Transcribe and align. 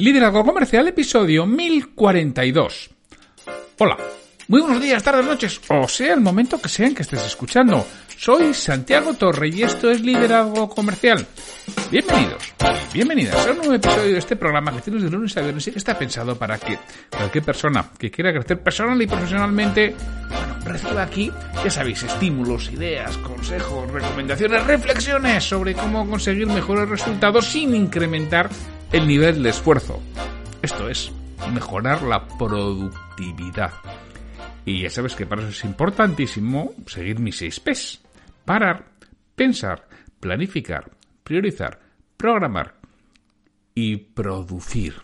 Liderazgo 0.00 0.46
Comercial, 0.46 0.88
episodio 0.88 1.44
1042. 1.44 2.90
Hola, 3.80 3.98
muy 4.48 4.62
buenos 4.62 4.82
días, 4.82 5.02
tardes, 5.02 5.26
noches, 5.26 5.60
o 5.68 5.86
sea 5.86 6.14
el 6.14 6.22
momento 6.22 6.58
que 6.58 6.70
sea 6.70 6.86
en 6.86 6.94
que 6.94 7.02
estés 7.02 7.22
escuchando. 7.26 7.86
Soy 8.16 8.54
Santiago 8.54 9.12
Torre 9.12 9.48
y 9.48 9.62
esto 9.62 9.90
es 9.90 10.00
Liderazgo 10.00 10.70
Comercial. 10.70 11.26
Bienvenidos, 11.90 12.54
bienvenidas 12.94 13.46
a 13.46 13.50
un 13.50 13.58
nuevo 13.58 13.74
episodio 13.74 14.12
de 14.14 14.18
este 14.18 14.36
programa 14.36 14.72
que 14.72 14.80
tienes 14.80 15.02
de 15.02 15.10
lunes 15.10 15.36
a 15.36 15.42
viernes 15.42 15.68
y 15.68 15.72
que 15.72 15.78
está 15.78 15.98
pensado 15.98 16.34
para 16.34 16.56
que 16.56 16.78
cualquier 17.10 17.44
persona 17.44 17.90
que 17.98 18.10
quiera 18.10 18.32
crecer 18.32 18.58
personal 18.62 19.02
y 19.02 19.06
profesionalmente, 19.06 19.94
bueno, 20.30 20.54
reciba 20.64 21.02
aquí, 21.02 21.30
ya 21.62 21.70
sabéis, 21.70 22.02
estímulos, 22.04 22.72
ideas, 22.72 23.18
consejos, 23.18 23.90
recomendaciones, 23.92 24.66
reflexiones 24.66 25.44
sobre 25.44 25.74
cómo 25.74 26.08
conseguir 26.08 26.46
mejores 26.46 26.88
resultados 26.88 27.44
sin 27.44 27.74
incrementar 27.74 28.48
el 28.92 29.06
nivel 29.06 29.42
de 29.42 29.50
esfuerzo. 29.50 30.02
Esto 30.62 30.88
es, 30.88 31.12
mejorar 31.52 32.02
la 32.02 32.26
productividad. 32.26 33.72
Y 34.64 34.82
ya 34.82 34.90
sabes 34.90 35.14
que 35.14 35.26
para 35.26 35.42
eso 35.42 35.50
es 35.50 35.64
importantísimo 35.64 36.74
seguir 36.86 37.18
mis 37.20 37.36
seis 37.36 37.60
P's. 37.60 38.00
Parar, 38.44 38.86
pensar, 39.36 39.88
planificar, 40.18 40.90
priorizar, 41.22 41.80
programar 42.16 42.74
y 43.74 43.96
producir. 43.96 44.94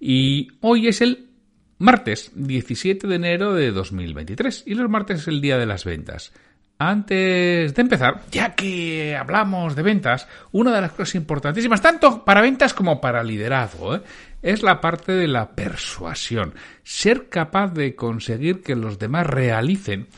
Y 0.00 0.48
hoy 0.60 0.88
es 0.88 1.00
el 1.00 1.30
martes 1.78 2.32
17 2.34 3.06
de 3.06 3.14
enero 3.14 3.54
de 3.54 3.70
2023 3.70 4.64
y 4.66 4.74
los 4.74 4.90
martes 4.90 5.20
es 5.20 5.28
el 5.28 5.40
día 5.40 5.58
de 5.58 5.66
las 5.66 5.84
ventas. 5.84 6.32
Antes 6.78 7.74
de 7.74 7.82
empezar, 7.82 8.22
ya 8.30 8.54
que 8.54 9.16
hablamos 9.16 9.74
de 9.74 9.82
ventas, 9.82 10.28
una 10.52 10.74
de 10.74 10.82
las 10.82 10.92
cosas 10.92 11.14
importantísimas, 11.14 11.80
tanto 11.80 12.22
para 12.22 12.42
ventas 12.42 12.74
como 12.74 13.00
para 13.00 13.24
liderazgo, 13.24 13.96
¿eh? 13.96 14.02
es 14.42 14.62
la 14.62 14.80
parte 14.80 15.12
de 15.12 15.26
la 15.26 15.52
persuasión. 15.52 16.52
Ser 16.82 17.30
capaz 17.30 17.72
de 17.72 17.94
conseguir 17.94 18.62
que 18.62 18.76
los 18.76 18.98
demás 18.98 19.26
realicen 19.26 20.08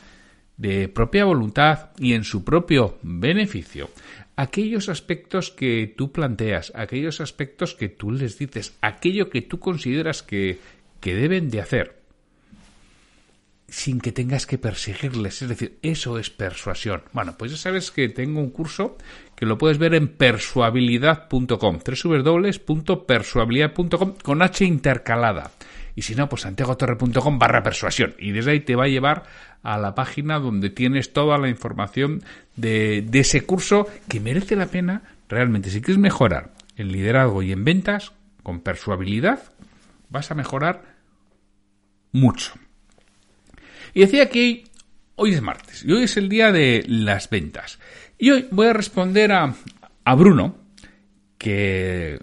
de 0.57 0.89
propia 0.89 1.23
voluntad 1.23 1.91
y 1.97 2.13
en 2.13 2.25
su 2.25 2.43
propio 2.43 2.97
beneficio 3.03 3.89
aquellos 4.35 4.87
aspectos 4.87 5.51
que 5.51 5.93
tú 5.97 6.13
planteas, 6.13 6.71
aquellos 6.73 7.19
aspectos 7.19 7.75
que 7.75 7.89
tú 7.89 8.11
les 8.11 8.37
dices, 8.37 8.73
aquello 8.79 9.29
que 9.29 9.41
tú 9.41 9.59
consideras 9.59 10.23
que, 10.23 10.59
que 11.01 11.13
deben 11.13 11.49
de 11.49 11.59
hacer 11.59 11.98
sin 13.71 13.99
que 13.99 14.11
tengas 14.11 14.45
que 14.45 14.57
perseguirles. 14.57 15.41
Es 15.41 15.49
decir, 15.49 15.79
eso 15.81 16.19
es 16.19 16.29
persuasión. 16.29 17.01
Bueno, 17.13 17.35
pues 17.37 17.51
ya 17.51 17.57
sabes 17.57 17.91
que 17.91 18.09
tengo 18.09 18.39
un 18.39 18.49
curso 18.49 18.97
que 19.35 19.45
lo 19.45 19.57
puedes 19.57 19.77
ver 19.77 19.95
en 19.95 20.07
persuabilidad.com, 20.07 21.79
www.persuabilidad.com 22.03 24.13
con 24.23 24.41
H 24.41 24.65
intercalada. 24.65 25.51
Y 25.95 26.03
si 26.03 26.15
no, 26.15 26.29
pues 26.29 26.43
santiagotorre.com 26.43 27.39
barra 27.39 27.63
persuasión. 27.63 28.15
Y 28.19 28.31
desde 28.31 28.51
ahí 28.51 28.59
te 28.61 28.75
va 28.75 28.85
a 28.85 28.89
llevar 28.89 29.23
a 29.63 29.77
la 29.77 29.95
página 29.95 30.39
donde 30.39 30.69
tienes 30.69 31.13
toda 31.13 31.37
la 31.37 31.49
información 31.49 32.23
de, 32.55 33.01
de 33.01 33.19
ese 33.19 33.41
curso 33.41 33.87
que 34.07 34.19
merece 34.19 34.55
la 34.55 34.67
pena 34.67 35.03
realmente. 35.27 35.69
Si 35.69 35.81
quieres 35.81 36.01
mejorar 36.01 36.51
en 36.77 36.91
liderazgo 36.91 37.43
y 37.43 37.51
en 37.51 37.65
ventas, 37.65 38.13
con 38.43 38.61
persuabilidad, 38.61 39.39
vas 40.09 40.31
a 40.31 40.35
mejorar 40.35 40.83
mucho. 42.11 42.53
Y 43.93 44.01
decía 44.01 44.29
que 44.29 44.63
hoy 45.15 45.33
es 45.33 45.41
martes 45.41 45.83
y 45.85 45.91
hoy 45.91 46.03
es 46.03 46.17
el 46.17 46.29
día 46.29 46.51
de 46.51 46.83
las 46.87 47.29
ventas. 47.29 47.79
Y 48.17 48.31
hoy 48.31 48.47
voy 48.51 48.67
a 48.67 48.73
responder 48.73 49.31
a, 49.31 49.53
a 50.03 50.15
Bruno, 50.15 50.57
que 51.37 52.19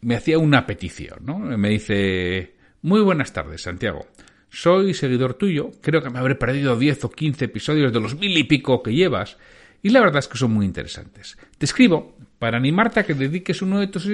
me 0.00 0.16
hacía 0.16 0.38
una 0.38 0.66
petición, 0.66 1.18
¿no? 1.24 1.38
Me 1.38 1.70
dice, 1.70 2.54
muy 2.82 3.00
buenas 3.00 3.32
tardes, 3.32 3.62
Santiago. 3.62 4.06
Soy 4.50 4.94
seguidor 4.94 5.34
tuyo, 5.34 5.70
creo 5.82 6.02
que 6.02 6.10
me 6.10 6.18
habré 6.18 6.34
perdido 6.34 6.78
10 6.78 7.04
o 7.04 7.10
15 7.10 7.44
episodios 7.44 7.92
de 7.92 8.00
los 8.00 8.14
mil 8.14 8.36
y 8.36 8.44
pico 8.44 8.82
que 8.82 8.94
llevas, 8.94 9.36
y 9.82 9.90
la 9.90 10.00
verdad 10.00 10.20
es 10.20 10.28
que 10.28 10.38
son 10.38 10.52
muy 10.52 10.64
interesantes. 10.64 11.36
Te 11.58 11.66
escribo 11.66 12.16
para 12.38 12.56
animarte 12.56 13.00
a 13.00 13.04
que 13.04 13.14
dediques 13.14 13.60
uno 13.60 13.78
de 13.80 13.88
tus 13.88 14.08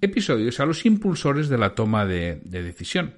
episodios 0.00 0.60
a 0.60 0.66
los 0.66 0.86
impulsores 0.86 1.48
de 1.48 1.58
la 1.58 1.74
toma 1.74 2.06
de 2.06 2.40
decisión. 2.44 3.14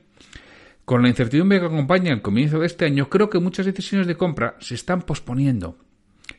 Con 0.85 1.03
la 1.03 1.09
incertidumbre 1.09 1.61
que 1.61 1.67
acompaña 1.67 2.13
el 2.13 2.23
comienzo 2.23 2.59
de 2.59 2.67
este 2.67 2.85
año, 2.85 3.09
creo 3.09 3.31
que 3.31 3.39
muchas 3.39 3.67
decisiones 3.67 4.07
de 4.07 4.17
compra 4.17 4.57
se 4.59 4.75
están 4.75 5.03
posponiendo. 5.03 5.79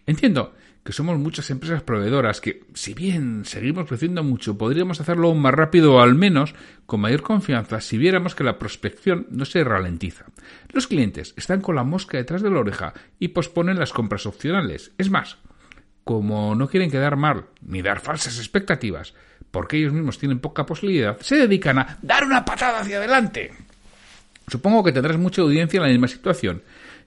Entiendo 0.05 0.53
que 0.83 0.91
somos 0.91 1.17
muchas 1.17 1.49
empresas 1.49 1.81
proveedoras 1.81 2.41
que, 2.41 2.65
si 2.73 2.93
bien 2.93 3.45
seguimos 3.45 3.87
creciendo 3.87 4.21
mucho, 4.21 4.57
podríamos 4.57 4.99
hacerlo 4.99 5.29
aún 5.29 5.41
más 5.41 5.53
rápido 5.53 5.95
o 5.95 5.99
al 6.01 6.13
menos 6.13 6.55
con 6.85 6.99
mayor 6.99 7.21
confianza 7.21 7.79
si 7.79 7.97
viéramos 7.97 8.35
que 8.35 8.43
la 8.43 8.59
prospección 8.59 9.27
no 9.29 9.45
se 9.45 9.63
ralentiza. 9.63 10.25
Los 10.73 10.87
clientes 10.87 11.33
están 11.37 11.61
con 11.61 11.75
la 11.75 11.85
mosca 11.85 12.17
detrás 12.17 12.41
de 12.41 12.49
la 12.49 12.59
oreja 12.59 12.93
y 13.19 13.29
posponen 13.29 13.79
las 13.79 13.93
compras 13.93 14.25
opcionales. 14.25 14.91
Es 14.97 15.09
más, 15.09 15.37
como 16.03 16.53
no 16.53 16.67
quieren 16.67 16.91
quedar 16.91 17.15
mal 17.15 17.45
ni 17.61 17.81
dar 17.81 18.01
falsas 18.01 18.37
expectativas, 18.37 19.13
porque 19.51 19.77
ellos 19.77 19.93
mismos 19.93 20.19
tienen 20.19 20.39
poca 20.39 20.65
posibilidad, 20.65 21.17
se 21.21 21.37
dedican 21.37 21.79
a 21.79 21.97
dar 22.01 22.25
una 22.25 22.43
patada 22.43 22.81
hacia 22.81 22.97
adelante. 22.97 23.53
Supongo 24.47 24.83
que 24.83 24.91
tendrás 24.91 25.17
mucha 25.17 25.41
audiencia 25.41 25.77
en 25.77 25.83
la 25.83 25.89
misma 25.89 26.07
situación 26.07 26.63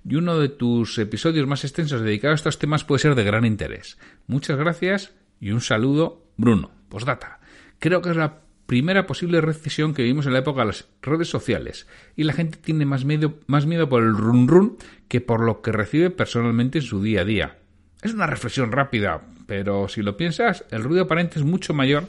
y 0.08 0.14
uno 0.14 0.38
de 0.38 0.48
tus 0.48 0.98
episodios 0.98 1.46
más 1.46 1.64
extensos 1.64 2.00
dedicados 2.00 2.34
a 2.34 2.40
estos 2.40 2.58
temas 2.58 2.84
puede 2.84 3.00
ser 3.00 3.14
de 3.14 3.24
gran 3.24 3.44
interés. 3.44 3.98
Muchas 4.26 4.56
gracias 4.56 5.12
y 5.40 5.50
un 5.50 5.60
saludo, 5.60 6.22
Bruno. 6.36 6.70
Postdata. 6.88 7.40
Creo 7.78 8.02
que 8.02 8.10
es 8.10 8.16
la 8.16 8.40
primera 8.66 9.06
posible 9.06 9.40
recesión 9.40 9.94
que 9.94 10.02
vivimos 10.02 10.26
en 10.26 10.32
la 10.32 10.40
época 10.40 10.60
de 10.60 10.66
las 10.66 10.88
redes 11.02 11.28
sociales 11.28 11.86
y 12.16 12.24
la 12.24 12.32
gente 12.32 12.58
tiene 12.58 12.84
más 12.84 13.04
miedo, 13.04 13.34
más 13.46 13.66
miedo 13.66 13.88
por 13.88 14.02
el 14.02 14.16
run 14.16 14.48
run 14.48 14.76
que 15.08 15.20
por 15.20 15.40
lo 15.40 15.62
que 15.62 15.72
recibe 15.72 16.10
personalmente 16.10 16.78
en 16.78 16.84
su 16.84 17.02
día 17.02 17.22
a 17.22 17.24
día. 17.24 17.58
Es 18.02 18.14
una 18.14 18.26
reflexión 18.26 18.72
rápida, 18.72 19.22
pero 19.46 19.88
si 19.88 20.02
lo 20.02 20.16
piensas, 20.16 20.64
el 20.70 20.84
ruido 20.84 21.04
aparente 21.04 21.38
es 21.38 21.44
mucho 21.44 21.74
mayor 21.74 22.04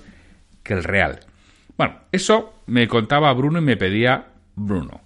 que 0.63 0.73
el 0.73 0.83
real. 0.83 1.19
Bueno, 1.77 1.99
eso 2.11 2.53
me 2.65 2.87
contaba 2.87 3.33
Bruno 3.33 3.59
y 3.59 3.63
me 3.63 3.77
pedía 3.77 4.27
Bruno. 4.57 5.01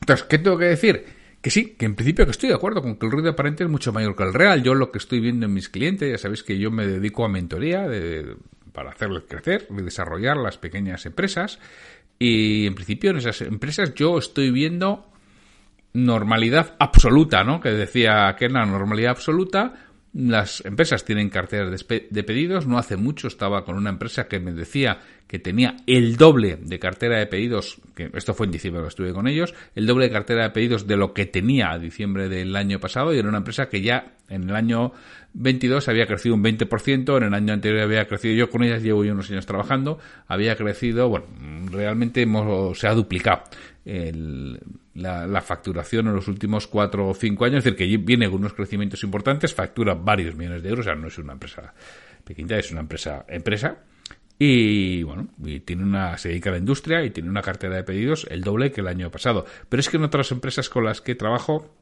Entonces, 0.00 0.26
¿qué 0.28 0.38
tengo 0.38 0.58
que 0.58 0.66
decir? 0.66 1.06
Que 1.40 1.50
sí, 1.50 1.76
que 1.78 1.86
en 1.86 1.94
principio 1.94 2.24
que 2.24 2.32
estoy 2.32 2.48
de 2.48 2.56
acuerdo 2.56 2.82
con 2.82 2.96
que 2.96 3.06
el 3.06 3.12
ruido 3.12 3.30
aparente 3.30 3.64
es 3.64 3.70
mucho 3.70 3.92
mayor 3.92 4.16
que 4.16 4.24
el 4.24 4.34
real. 4.34 4.62
Yo 4.62 4.74
lo 4.74 4.90
que 4.90 4.98
estoy 4.98 5.20
viendo 5.20 5.46
en 5.46 5.54
mis 5.54 5.68
clientes, 5.68 6.10
ya 6.10 6.18
sabéis 6.18 6.42
que 6.42 6.58
yo 6.58 6.70
me 6.70 6.86
dedico 6.86 7.24
a 7.24 7.28
mentoría 7.28 7.86
para 8.72 8.90
hacerles 8.90 9.22
crecer 9.28 9.66
y 9.70 9.82
desarrollar 9.82 10.36
las 10.36 10.58
pequeñas 10.58 11.06
empresas. 11.06 11.60
Y 12.18 12.66
en 12.66 12.74
principio 12.74 13.10
en 13.10 13.18
esas 13.18 13.40
empresas 13.42 13.94
yo 13.94 14.18
estoy 14.18 14.50
viendo 14.50 15.06
normalidad 15.92 16.74
absoluta, 16.78 17.44
¿no? 17.44 17.60
Que 17.60 17.70
decía 17.70 18.34
que 18.38 18.46
era 18.46 18.66
normalidad 18.66 19.12
absoluta 19.12 19.85
las 20.16 20.64
empresas 20.64 21.04
tienen 21.04 21.28
carteras 21.28 21.86
de, 21.86 22.22
pedidos. 22.24 22.66
No 22.66 22.78
hace 22.78 22.96
mucho 22.96 23.28
estaba 23.28 23.66
con 23.66 23.76
una 23.76 23.90
empresa 23.90 24.28
que 24.28 24.40
me 24.40 24.52
decía 24.52 24.98
que 25.26 25.38
tenía 25.38 25.76
el 25.86 26.16
doble 26.16 26.56
de 26.56 26.78
cartera 26.78 27.18
de 27.18 27.26
pedidos, 27.26 27.78
que 27.94 28.10
esto 28.14 28.32
fue 28.32 28.46
en 28.46 28.52
diciembre 28.52 28.80
que 28.82 28.88
estuve 28.88 29.12
con 29.12 29.28
ellos, 29.28 29.54
el 29.74 29.86
doble 29.86 30.06
de 30.06 30.12
cartera 30.12 30.44
de 30.44 30.50
pedidos 30.50 30.86
de 30.86 30.96
lo 30.96 31.12
que 31.12 31.26
tenía 31.26 31.70
a 31.70 31.78
diciembre 31.78 32.30
del 32.30 32.56
año 32.56 32.80
pasado 32.80 33.12
y 33.12 33.18
era 33.18 33.28
una 33.28 33.38
empresa 33.38 33.68
que 33.68 33.82
ya 33.82 34.14
en 34.28 34.48
el 34.48 34.56
año 34.56 34.92
22 35.34 35.86
había 35.88 36.06
crecido 36.06 36.34
un 36.34 36.44
20%, 36.44 37.16
en 37.18 37.22
el 37.24 37.34
año 37.34 37.52
anterior 37.52 37.82
había 37.82 38.06
crecido, 38.06 38.34
yo 38.34 38.50
con 38.50 38.62
ellas 38.62 38.82
llevo 38.82 39.00
unos 39.00 39.30
años 39.30 39.44
trabajando, 39.44 39.98
había 40.28 40.56
crecido, 40.56 41.08
bueno, 41.10 41.26
realmente 41.70 42.22
hemos, 42.22 42.78
se 42.78 42.86
ha 42.86 42.94
duplicado 42.94 43.42
la, 44.96 45.40
facturación 45.40 46.08
en 46.08 46.14
los 46.14 46.28
últimos 46.28 46.66
cuatro 46.66 47.08
o 47.08 47.14
cinco 47.14 47.44
años, 47.44 47.58
es 47.58 47.64
decir, 47.64 47.76
que 47.76 47.96
viene 47.98 48.26
con 48.28 48.40
unos 48.40 48.54
crecimientos 48.54 49.02
importantes, 49.04 49.54
factura 49.54 49.94
varios 49.94 50.34
millones 50.34 50.62
de 50.62 50.68
euros, 50.70 50.86
o 50.86 50.88
sea, 50.88 50.94
no 50.94 51.08
es 51.08 51.18
una 51.18 51.34
empresa 51.34 51.74
pequeña, 52.24 52.58
es 52.58 52.70
una 52.72 52.80
empresa, 52.80 53.24
empresa, 53.28 53.78
y 54.38 55.02
bueno, 55.02 55.28
y 55.44 55.60
tiene 55.60 55.82
una, 55.82 56.18
se 56.18 56.30
dedica 56.30 56.50
a 56.50 56.54
la 56.54 56.58
industria 56.58 57.04
y 57.04 57.10
tiene 57.10 57.30
una 57.30 57.42
cartera 57.42 57.76
de 57.76 57.84
pedidos 57.84 58.26
el 58.30 58.42
doble 58.42 58.70
que 58.70 58.82
el 58.82 58.88
año 58.88 59.10
pasado. 59.10 59.46
Pero 59.68 59.80
es 59.80 59.88
que 59.88 59.96
en 59.96 60.04
otras 60.04 60.30
empresas 60.30 60.68
con 60.68 60.84
las 60.84 61.00
que 61.00 61.14
trabajo 61.14 61.74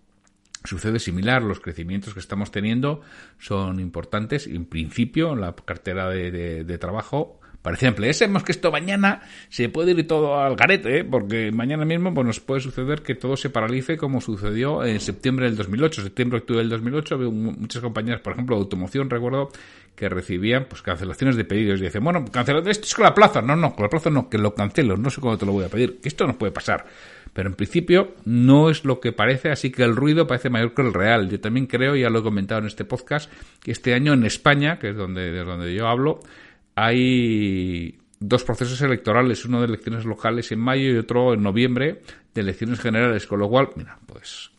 sucede 0.62 1.00
similar. 1.00 1.42
Los 1.42 1.58
crecimientos 1.58 2.14
que 2.14 2.20
estamos 2.20 2.52
teniendo 2.52 3.00
son 3.38 3.80
importantes. 3.80 4.46
En 4.46 4.66
principio, 4.66 5.34
la 5.34 5.52
cartera 5.56 6.08
de 6.08 6.78
trabajo 6.78 7.40
Parecía 7.64 7.94
Pensemos 7.94 8.44
que 8.44 8.52
esto 8.52 8.70
mañana 8.70 9.22
se 9.48 9.70
puede 9.70 9.92
ir 9.92 10.06
todo 10.06 10.38
al 10.38 10.54
garete, 10.54 10.98
¿eh? 10.98 11.04
porque 11.04 11.50
mañana 11.50 11.86
mismo 11.86 12.12
pues, 12.12 12.26
nos 12.26 12.38
puede 12.38 12.60
suceder 12.60 13.00
que 13.00 13.14
todo 13.14 13.38
se 13.38 13.48
paralice 13.48 13.96
como 13.96 14.20
sucedió 14.20 14.84
en 14.84 15.00
septiembre 15.00 15.46
del 15.46 15.56
2008. 15.56 16.02
Septiembre, 16.02 16.40
octubre 16.40 16.60
del 16.60 16.68
2008, 16.68 17.16
veo 17.16 17.30
muchas 17.30 17.80
compañías, 17.80 18.20
por 18.20 18.34
ejemplo, 18.34 18.56
de 18.56 18.60
automoción, 18.64 19.08
recuerdo, 19.08 19.48
que 19.96 20.10
recibían 20.10 20.66
pues 20.68 20.82
cancelaciones 20.82 21.36
de 21.36 21.46
pedidos 21.46 21.80
y 21.80 21.84
dicen, 21.84 22.04
bueno, 22.04 22.26
cancelar 22.30 22.68
esto 22.68 22.84
es 22.84 22.94
con 22.94 23.04
la 23.04 23.14
plaza. 23.14 23.40
No, 23.40 23.56
no, 23.56 23.74
con 23.74 23.84
la 23.84 23.88
plaza 23.88 24.10
no, 24.10 24.28
que 24.28 24.36
lo 24.36 24.54
cancelo, 24.54 24.98
no 24.98 25.08
sé 25.08 25.22
cuándo 25.22 25.38
te 25.38 25.46
lo 25.46 25.52
voy 25.52 25.64
a 25.64 25.70
pedir, 25.70 26.00
que 26.02 26.08
esto 26.10 26.26
no 26.26 26.36
puede 26.36 26.52
pasar. 26.52 26.84
Pero 27.32 27.48
en 27.48 27.54
principio 27.54 28.14
no 28.26 28.68
es 28.68 28.84
lo 28.84 29.00
que 29.00 29.12
parece, 29.12 29.50
así 29.50 29.70
que 29.70 29.84
el 29.84 29.96
ruido 29.96 30.26
parece 30.26 30.50
mayor 30.50 30.74
que 30.74 30.82
el 30.82 30.92
real. 30.92 31.30
Yo 31.30 31.40
también 31.40 31.66
creo, 31.66 31.96
ya 31.96 32.10
lo 32.10 32.18
he 32.18 32.22
comentado 32.22 32.60
en 32.60 32.66
este 32.66 32.84
podcast, 32.84 33.32
que 33.62 33.72
este 33.72 33.94
año 33.94 34.12
en 34.12 34.24
España, 34.24 34.78
que 34.78 34.90
es 34.90 34.96
donde, 34.96 35.30
de 35.30 35.44
donde 35.44 35.74
yo 35.74 35.88
hablo, 35.88 36.20
hay 36.74 37.98
dos 38.20 38.44
procesos 38.44 38.80
electorales, 38.82 39.44
uno 39.44 39.60
de 39.60 39.66
elecciones 39.66 40.04
locales 40.04 40.50
en 40.52 40.60
mayo 40.60 40.90
y 40.90 40.96
otro 40.96 41.34
en 41.34 41.42
noviembre 41.42 42.02
de 42.34 42.40
elecciones 42.40 42.80
generales, 42.80 43.26
con 43.26 43.40
lo 43.40 43.48
cual, 43.48 43.70
mira, 43.76 43.98
pues 44.06 44.50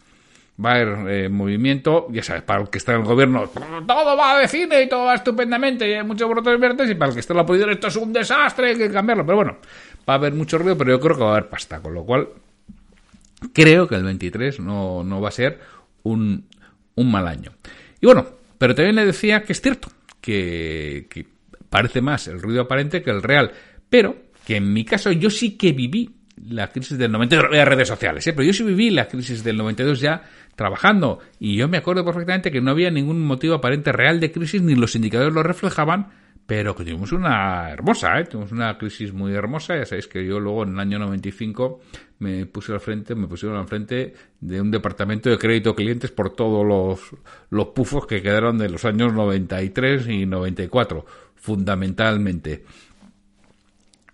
va 0.64 0.72
a 0.72 0.76
haber 0.76 1.10
eh, 1.10 1.30
movimiento, 1.30 2.08
ya 2.12 2.24
sabes, 2.24 2.44
para 2.44 2.62
el 2.62 2.70
que 2.70 2.78
está 2.78 2.94
en 2.94 3.02
el 3.02 3.06
gobierno, 3.06 3.50
todo 3.50 4.18
va 4.18 4.40
de 4.40 4.48
cine 4.48 4.84
y 4.84 4.90
todo 4.90 5.06
va 5.06 5.16
estupendamente, 5.16 5.90
y 5.90 5.94
hay 5.94 6.04
muchos 6.04 6.30
brotes 6.30 6.60
verdes, 6.60 6.90
y 6.90 6.96
para 6.96 7.10
el 7.10 7.14
que 7.14 7.20
está 7.20 7.34
en 7.34 7.38
la 7.38 7.44
oposición, 7.44 7.72
esto 7.72 7.88
es 7.88 7.96
un 7.98 8.14
desastre, 8.14 8.70
hay 8.70 8.78
que 8.78 8.90
cambiarlo, 8.90 9.26
pero 9.26 9.36
bueno, 9.38 9.58
va 10.08 10.14
a 10.14 10.18
haber 10.18 10.34
mucho 10.34 10.58
ruido, 10.58 10.78
pero 10.78 10.92
yo 10.92 11.00
creo 11.00 11.18
que 11.18 11.24
va 11.24 11.30
a 11.30 11.38
haber 11.38 11.50
pasta, 11.50 11.82
con 11.82 11.94
lo 11.94 12.06
cual 12.06 12.30
creo 13.52 13.88
que 13.88 13.96
el 13.96 14.04
23 14.04 14.62
no, 14.62 15.04
no 15.04 15.20
va 15.20 15.28
a 15.30 15.32
ser 15.32 15.60
un, 16.04 16.46
un 16.96 17.12
mal 17.12 17.28
año. 17.28 17.52
Y 18.00 18.06
bueno, 18.06 18.26
pero 18.58 18.74
también 18.74 18.96
le 18.96 19.06
decía 19.06 19.44
que 19.44 19.52
es 19.52 19.60
cierto, 19.60 19.90
que, 20.22 21.08
que 21.10 21.35
parece 21.76 22.00
más 22.00 22.26
el 22.30 22.42
ruido 22.42 22.62
aparente 22.62 23.04
que 23.04 23.12
el 23.12 23.22
real, 23.22 23.52
pero 23.90 24.16
que 24.48 24.56
en 24.56 24.72
mi 24.72 24.86
caso 24.86 25.12
yo 25.12 25.30
sí 25.30 25.58
que 25.58 25.74
viví 25.74 26.10
la 26.48 26.72
crisis 26.72 26.98
del 26.98 27.12
92, 27.12 27.52
las 27.52 27.68
redes 27.68 27.90
sociales, 27.90 28.26
¿eh? 28.26 28.32
pero 28.32 28.46
yo 28.46 28.54
sí 28.54 28.64
viví 28.64 28.92
la 28.92 29.10
crisis 29.10 29.44
del 29.44 29.58
92 29.58 30.00
ya 30.00 30.24
trabajando 30.56 31.20
y 31.38 31.58
yo 31.58 31.68
me 31.68 31.76
acuerdo 31.76 32.06
perfectamente 32.06 32.50
que 32.50 32.62
no 32.62 32.72
había 32.72 32.92
ningún 32.92 33.20
motivo 33.20 33.56
aparente 33.56 33.92
real 33.92 34.22
de 34.22 34.32
crisis 34.32 34.62
ni 34.62 34.74
los 34.76 34.96
indicadores 34.96 35.34
lo 35.34 35.44
reflejaban, 35.44 36.12
pero 36.46 36.76
que 36.76 36.84
tuvimos 36.84 37.12
una 37.12 37.70
hermosa, 37.72 38.20
¿eh? 38.20 38.26
tuvimos 38.26 38.52
una 38.52 38.78
crisis 38.78 39.12
muy 39.12 39.34
hermosa, 39.34 39.78
ya 39.78 39.86
sabéis 39.86 40.08
que 40.08 40.26
yo 40.26 40.40
luego 40.40 40.64
en 40.64 40.74
el 40.74 40.80
año 40.80 41.00
95 41.00 41.80
me 42.20 42.46
puse 42.46 42.72
al 42.72 42.80
frente, 42.80 43.16
me 43.16 43.28
pusieron 43.28 43.58
al 43.58 43.68
frente 43.68 44.14
de 44.40 44.62
un 44.62 44.70
departamento 44.70 45.30
de 45.30 45.38
crédito 45.38 45.76
clientes 45.76 46.12
por 46.12 46.34
todos 46.36 46.66
los, 46.66 47.20
los 47.50 47.68
pufos 47.70 48.06
que 48.06 48.22
quedaron 48.22 48.58
de 48.60 48.70
los 48.70 48.86
años 48.86 49.14
93 49.14 50.08
y 50.08 50.26
94, 50.26 51.06
fundamentalmente. 51.36 52.64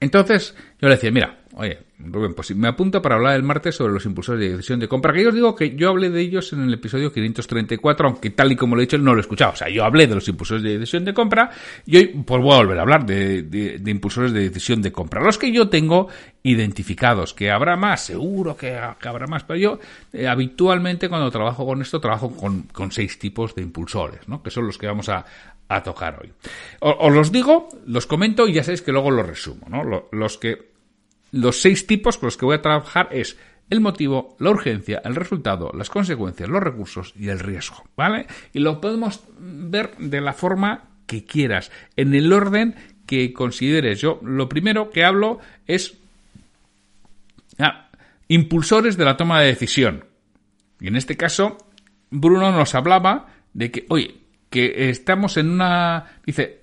Entonces, 0.01 0.55
yo 0.81 0.87
le 0.87 0.95
decía, 0.95 1.11
mira, 1.11 1.37
oye, 1.53 1.77
Rubén, 1.99 2.33
pues 2.33 2.55
me 2.55 2.67
apunto 2.67 3.03
para 3.03 3.15
hablar 3.15 3.35
el 3.35 3.43
martes 3.43 3.75
sobre 3.75 3.93
los 3.93 4.03
impulsores 4.07 4.41
de 4.41 4.49
decisión 4.49 4.79
de 4.79 4.87
compra, 4.87 5.13
que 5.13 5.21
yo 5.21 5.29
os 5.29 5.35
digo 5.35 5.55
que 5.55 5.75
yo 5.75 5.89
hablé 5.89 6.09
de 6.09 6.21
ellos 6.21 6.51
en 6.53 6.63
el 6.63 6.73
episodio 6.73 7.13
534, 7.13 8.07
aunque 8.07 8.31
tal 8.31 8.51
y 8.51 8.55
como 8.55 8.75
lo 8.75 8.81
he 8.81 8.85
dicho, 8.85 8.97
no 8.97 9.13
lo 9.13 9.19
he 9.19 9.21
escuchado. 9.21 9.51
O 9.51 9.55
sea, 9.55 9.69
yo 9.69 9.83
hablé 9.83 10.07
de 10.07 10.15
los 10.15 10.27
impulsores 10.27 10.63
de 10.63 10.79
decisión 10.79 11.05
de 11.05 11.13
compra 11.13 11.51
y 11.85 11.97
hoy 11.97 12.07
pues 12.25 12.41
voy 12.41 12.53
a 12.53 12.57
volver 12.57 12.79
a 12.79 12.81
hablar 12.81 13.05
de, 13.05 13.79
impulsores 13.85 14.33
de 14.33 14.49
decisión 14.49 14.81
de 14.81 14.91
compra. 14.91 15.21
Los 15.21 15.37
que 15.37 15.51
yo 15.51 15.69
tengo 15.69 16.07
identificados, 16.41 17.35
que 17.35 17.51
habrá 17.51 17.75
más, 17.75 18.03
seguro 18.03 18.57
que, 18.57 18.75
habrá 18.75 19.27
más, 19.27 19.43
pero 19.43 19.59
yo 19.59 19.79
eh, 20.13 20.27
habitualmente 20.27 21.09
cuando 21.09 21.29
trabajo 21.29 21.63
con 21.63 21.79
esto 21.79 21.99
trabajo 21.99 22.35
con, 22.35 22.63
con 22.63 22.91
seis 22.91 23.19
tipos 23.19 23.53
de 23.53 23.61
impulsores, 23.61 24.27
¿no? 24.27 24.41
que 24.41 24.49
son 24.49 24.65
los 24.65 24.79
que 24.79 24.87
vamos 24.87 25.09
a, 25.09 25.25
a 25.75 25.83
tocar 25.83 26.19
hoy. 26.21 26.31
Os 26.79 27.13
los 27.13 27.31
digo, 27.31 27.69
los 27.85 28.05
comento 28.05 28.47
y 28.47 28.53
ya 28.53 28.63
sabéis 28.63 28.81
que 28.81 28.91
luego 28.91 29.11
los 29.11 29.25
resumo. 29.25 29.67
¿no? 29.69 29.83
Los, 30.11 30.37
que, 30.37 30.71
los 31.31 31.61
seis 31.61 31.87
tipos 31.87 32.17
con 32.17 32.27
los 32.27 32.37
que 32.37 32.45
voy 32.45 32.55
a 32.55 32.61
trabajar 32.61 33.07
es 33.11 33.37
el 33.69 33.79
motivo, 33.79 34.35
la 34.39 34.49
urgencia, 34.49 35.01
el 35.05 35.15
resultado, 35.15 35.71
las 35.73 35.89
consecuencias, 35.89 36.49
los 36.49 36.61
recursos 36.61 37.13
y 37.17 37.29
el 37.29 37.39
riesgo. 37.39 37.83
¿Vale? 37.95 38.27
Y 38.51 38.59
lo 38.59 38.81
podemos 38.81 39.21
ver 39.39 39.95
de 39.97 40.19
la 40.19 40.33
forma 40.33 40.89
que 41.07 41.25
quieras, 41.25 41.71
en 41.95 42.13
el 42.13 42.31
orden 42.33 42.75
que 43.05 43.31
consideres. 43.31 44.01
Yo 44.01 44.19
lo 44.23 44.49
primero 44.49 44.89
que 44.89 45.05
hablo 45.05 45.39
es 45.67 45.97
ah, 47.59 47.89
impulsores 48.27 48.97
de 48.97 49.05
la 49.05 49.15
toma 49.15 49.39
de 49.39 49.47
decisión. 49.47 50.05
Y 50.81 50.87
en 50.87 50.97
este 50.97 51.15
caso, 51.15 51.57
Bruno 52.09 52.51
nos 52.51 52.75
hablaba 52.75 53.27
de 53.53 53.71
que, 53.71 53.85
oye, 53.89 54.20
que 54.51 54.89
estamos 54.91 55.37
en 55.37 55.49
una... 55.49 56.19
Dice, 56.23 56.61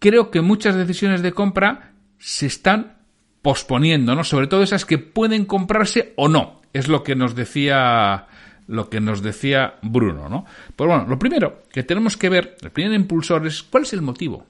creo 0.00 0.32
que 0.32 0.40
muchas 0.40 0.74
decisiones 0.74 1.22
de 1.22 1.32
compra 1.32 1.92
se 2.18 2.46
están 2.46 2.96
posponiendo, 3.42 4.16
¿no? 4.16 4.24
Sobre 4.24 4.48
todo 4.48 4.64
esas 4.64 4.84
que 4.84 4.98
pueden 4.98 5.44
comprarse 5.44 6.14
o 6.16 6.28
no. 6.28 6.62
Es 6.72 6.88
lo 6.88 7.04
que 7.04 7.14
nos 7.14 7.36
decía 7.36 8.26
lo 8.66 8.88
que 8.88 9.00
nos 9.00 9.20
decía 9.20 9.74
Bruno, 9.82 10.28
¿no? 10.28 10.44
Pues 10.76 10.88
bueno, 10.88 11.04
lo 11.08 11.18
primero 11.18 11.64
que 11.72 11.82
tenemos 11.82 12.16
que 12.16 12.28
ver, 12.28 12.56
el 12.62 12.70
primer 12.70 12.92
impulsor 12.92 13.44
es 13.46 13.64
cuál 13.64 13.82
es 13.82 13.92
el 13.92 14.00
motivo 14.00 14.46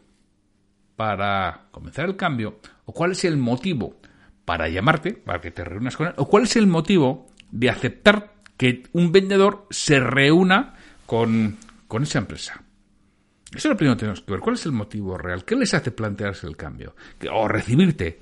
para 0.94 1.62
comenzar 1.70 2.04
el 2.04 2.16
cambio 2.16 2.60
o 2.84 2.92
cuál 2.92 3.12
es 3.12 3.24
el 3.24 3.38
motivo 3.38 3.96
para 4.44 4.68
llamarte, 4.68 5.14
para 5.14 5.40
que 5.40 5.50
te 5.50 5.64
reúnas 5.64 5.96
con 5.96 6.08
él, 6.08 6.12
o 6.18 6.28
cuál 6.28 6.42
es 6.42 6.54
el 6.56 6.66
motivo 6.66 7.28
de 7.50 7.70
aceptar 7.70 8.34
que 8.58 8.82
un 8.92 9.10
vendedor 9.10 9.66
se 9.70 10.00
reúna 10.00 10.74
con, 11.06 11.56
con 11.90 12.04
esa 12.04 12.20
empresa. 12.20 12.62
Eso 13.50 13.58
es 13.58 13.64
lo 13.64 13.76
primero 13.76 13.96
que 13.96 14.00
tenemos 14.00 14.20
que 14.20 14.30
ver. 14.30 14.40
¿Cuál 14.40 14.54
es 14.54 14.64
el 14.64 14.70
motivo 14.70 15.18
real? 15.18 15.44
¿Qué 15.44 15.56
les 15.56 15.74
hace 15.74 15.90
plantearse 15.90 16.46
el 16.46 16.56
cambio? 16.56 16.94
O 17.32 17.48
recibirte. 17.48 18.20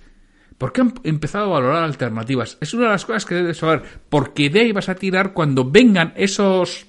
¿Por 0.57 0.73
qué 0.73 0.81
han 0.81 0.95
empezado 1.05 1.45
a 1.45 1.61
valorar 1.61 1.85
alternativas? 1.85 2.57
Es 2.63 2.73
una 2.73 2.85
de 2.85 2.93
las 2.93 3.05
cosas 3.05 3.27
que 3.27 3.35
debes 3.35 3.59
saber. 3.59 3.83
Porque 4.09 4.49
de 4.49 4.61
ahí 4.61 4.73
vas 4.73 4.89
a 4.89 4.95
tirar 4.95 5.35
cuando 5.35 5.71
vengan 5.71 6.15
esos 6.17 6.87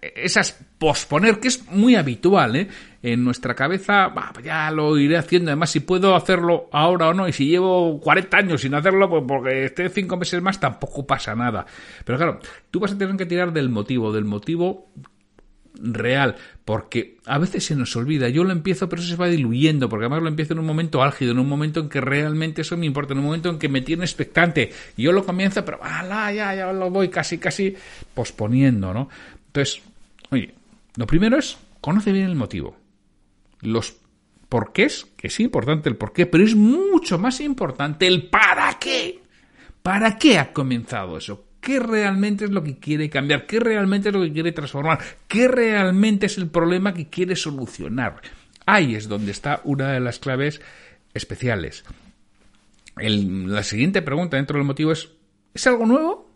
esas 0.00 0.64
posponer, 0.78 1.38
que 1.38 1.48
es 1.48 1.68
muy 1.70 1.94
habitual, 1.96 2.56
¿eh? 2.56 2.68
En 3.02 3.24
nuestra 3.24 3.54
cabeza, 3.54 4.12
pues 4.32 4.46
ya 4.46 4.70
lo 4.70 4.96
iré 4.96 5.16
haciendo. 5.16 5.50
Además, 5.50 5.70
si 5.70 5.80
puedo 5.80 6.14
hacerlo 6.14 6.68
ahora 6.72 7.08
o 7.08 7.14
no, 7.14 7.26
y 7.28 7.32
si 7.32 7.46
llevo 7.46 8.00
40 8.00 8.36
años 8.36 8.60
sin 8.60 8.74
hacerlo, 8.74 9.08
pues 9.10 9.24
porque 9.26 9.64
esté 9.64 9.88
5 9.88 10.16
meses 10.16 10.40
más, 10.40 10.60
tampoco 10.60 11.06
pasa 11.06 11.34
nada. 11.34 11.66
Pero 12.04 12.18
claro, 12.18 12.40
tú 12.70 12.80
vas 12.80 12.92
a 12.92 12.98
tener 12.98 13.16
que 13.16 13.26
tirar 13.26 13.52
del 13.52 13.68
motivo, 13.68 14.12
del 14.12 14.24
motivo 14.24 14.88
real, 15.80 16.36
porque 16.64 17.18
a 17.26 17.38
veces 17.38 17.64
se 17.64 17.74
nos 17.74 17.94
olvida. 17.96 18.28
Yo 18.28 18.44
lo 18.44 18.52
empiezo, 18.52 18.88
pero 18.88 19.02
eso 19.02 19.10
se 19.10 19.16
va 19.16 19.28
diluyendo, 19.28 19.88
porque 19.88 20.04
además 20.04 20.22
lo 20.22 20.28
empiezo 20.28 20.52
en 20.52 20.60
un 20.60 20.66
momento 20.66 21.02
álgido, 21.02 21.32
en 21.32 21.38
un 21.38 21.48
momento 21.48 21.80
en 21.80 21.88
que 21.88 22.00
realmente 22.00 22.62
eso 22.62 22.76
me 22.76 22.86
importa, 22.86 23.12
en 23.12 23.20
un 23.20 23.26
momento 23.26 23.48
en 23.48 23.58
que 23.58 23.68
me 23.68 23.80
tiene 23.80 24.04
expectante. 24.04 24.72
Y 24.96 25.02
yo 25.02 25.12
lo 25.12 25.24
comienzo, 25.24 25.64
pero 25.64 25.82
ala, 25.82 26.32
ya, 26.32 26.54
ya 26.54 26.72
lo 26.72 26.90
voy 26.90 27.08
casi, 27.08 27.38
casi 27.38 27.74
posponiendo, 28.14 28.92
¿no? 28.92 29.08
Entonces, 29.46 29.82
oye, 30.30 30.54
lo 30.96 31.06
primero 31.06 31.38
es, 31.38 31.58
conoce 31.80 32.12
bien 32.12 32.26
el 32.26 32.36
motivo. 32.36 32.76
Los 33.60 33.96
porqués, 34.48 35.06
que 35.16 35.28
es 35.28 35.40
importante 35.40 35.88
el 35.88 35.96
porqué, 35.96 36.26
pero 36.26 36.44
es 36.44 36.54
mucho 36.54 37.18
más 37.18 37.40
importante 37.40 38.06
el 38.06 38.28
para 38.28 38.78
qué. 38.78 39.20
¿Para 39.82 40.16
qué 40.16 40.38
ha 40.38 40.52
comenzado 40.52 41.16
eso? 41.16 41.44
Qué 41.62 41.78
realmente 41.78 42.44
es 42.44 42.50
lo 42.50 42.62
que 42.62 42.76
quiere 42.76 43.08
cambiar, 43.08 43.46
qué 43.46 43.60
realmente 43.60 44.08
es 44.08 44.14
lo 44.14 44.20
que 44.20 44.32
quiere 44.32 44.52
transformar, 44.52 44.98
qué 45.28 45.48
realmente 45.48 46.26
es 46.26 46.36
el 46.36 46.48
problema 46.48 46.92
que 46.92 47.08
quiere 47.08 47.36
solucionar. 47.36 48.20
Ahí 48.66 48.96
es 48.96 49.08
donde 49.08 49.30
está 49.30 49.60
una 49.64 49.92
de 49.92 50.00
las 50.00 50.18
claves 50.18 50.60
especiales. 51.14 51.84
la 52.96 53.62
siguiente 53.62 54.02
pregunta 54.02 54.36
dentro 54.36 54.58
del 54.58 54.66
motivo 54.66 54.92
es, 54.92 55.10
¿es 55.54 55.66
algo 55.68 55.86
nuevo 55.86 56.30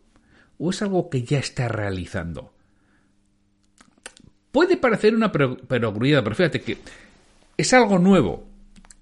o 0.59 0.71
es 0.71 0.81
algo 0.81 1.11
que 1.11 1.25
ya 1.25 1.41
está 1.41 1.69
realizando? 1.69 2.53
Puede 4.53 4.77
parecer 4.77 5.15
una 5.15 5.33
perogrullada, 5.33 6.23
pero 6.23 6.37
fíjate 6.37 6.61
que 6.61 6.79
es 7.57 7.75
algo 7.75 7.99
nuevo, 7.99 8.47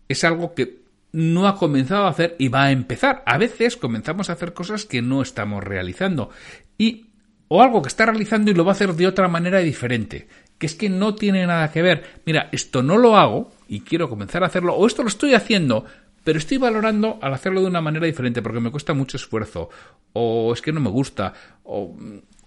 es 0.08 0.24
algo 0.24 0.54
que 0.54 0.83
no 1.14 1.46
ha 1.46 1.54
comenzado 1.54 2.06
a 2.06 2.10
hacer 2.10 2.34
y 2.40 2.48
va 2.48 2.64
a 2.64 2.72
empezar. 2.72 3.22
A 3.24 3.38
veces 3.38 3.76
comenzamos 3.76 4.28
a 4.28 4.32
hacer 4.32 4.52
cosas 4.52 4.84
que 4.84 5.00
no 5.00 5.22
estamos 5.22 5.62
realizando 5.62 6.30
y 6.76 7.06
o 7.46 7.62
algo 7.62 7.82
que 7.82 7.88
está 7.88 8.06
realizando 8.06 8.50
y 8.50 8.54
lo 8.54 8.64
va 8.64 8.72
a 8.72 8.74
hacer 8.74 8.94
de 8.94 9.06
otra 9.06 9.28
manera 9.28 9.60
diferente, 9.60 10.26
que 10.58 10.66
es 10.66 10.74
que 10.74 10.88
no 10.88 11.14
tiene 11.14 11.46
nada 11.46 11.70
que 11.70 11.82
ver. 11.82 12.20
Mira, 12.26 12.48
esto 12.50 12.82
no 12.82 12.98
lo 12.98 13.16
hago 13.16 13.52
y 13.68 13.82
quiero 13.82 14.08
comenzar 14.08 14.42
a 14.42 14.46
hacerlo 14.46 14.74
o 14.74 14.88
esto 14.88 15.02
lo 15.02 15.08
estoy 15.08 15.34
haciendo, 15.34 15.84
pero 16.24 16.36
estoy 16.36 16.58
valorando 16.58 17.20
al 17.22 17.32
hacerlo 17.32 17.60
de 17.60 17.68
una 17.68 17.80
manera 17.80 18.06
diferente 18.06 18.42
porque 18.42 18.58
me 18.58 18.72
cuesta 18.72 18.92
mucho 18.92 19.16
esfuerzo 19.16 19.70
o 20.14 20.52
es 20.52 20.60
que 20.62 20.72
no 20.72 20.80
me 20.80 20.90
gusta 20.90 21.32
o 21.62 21.96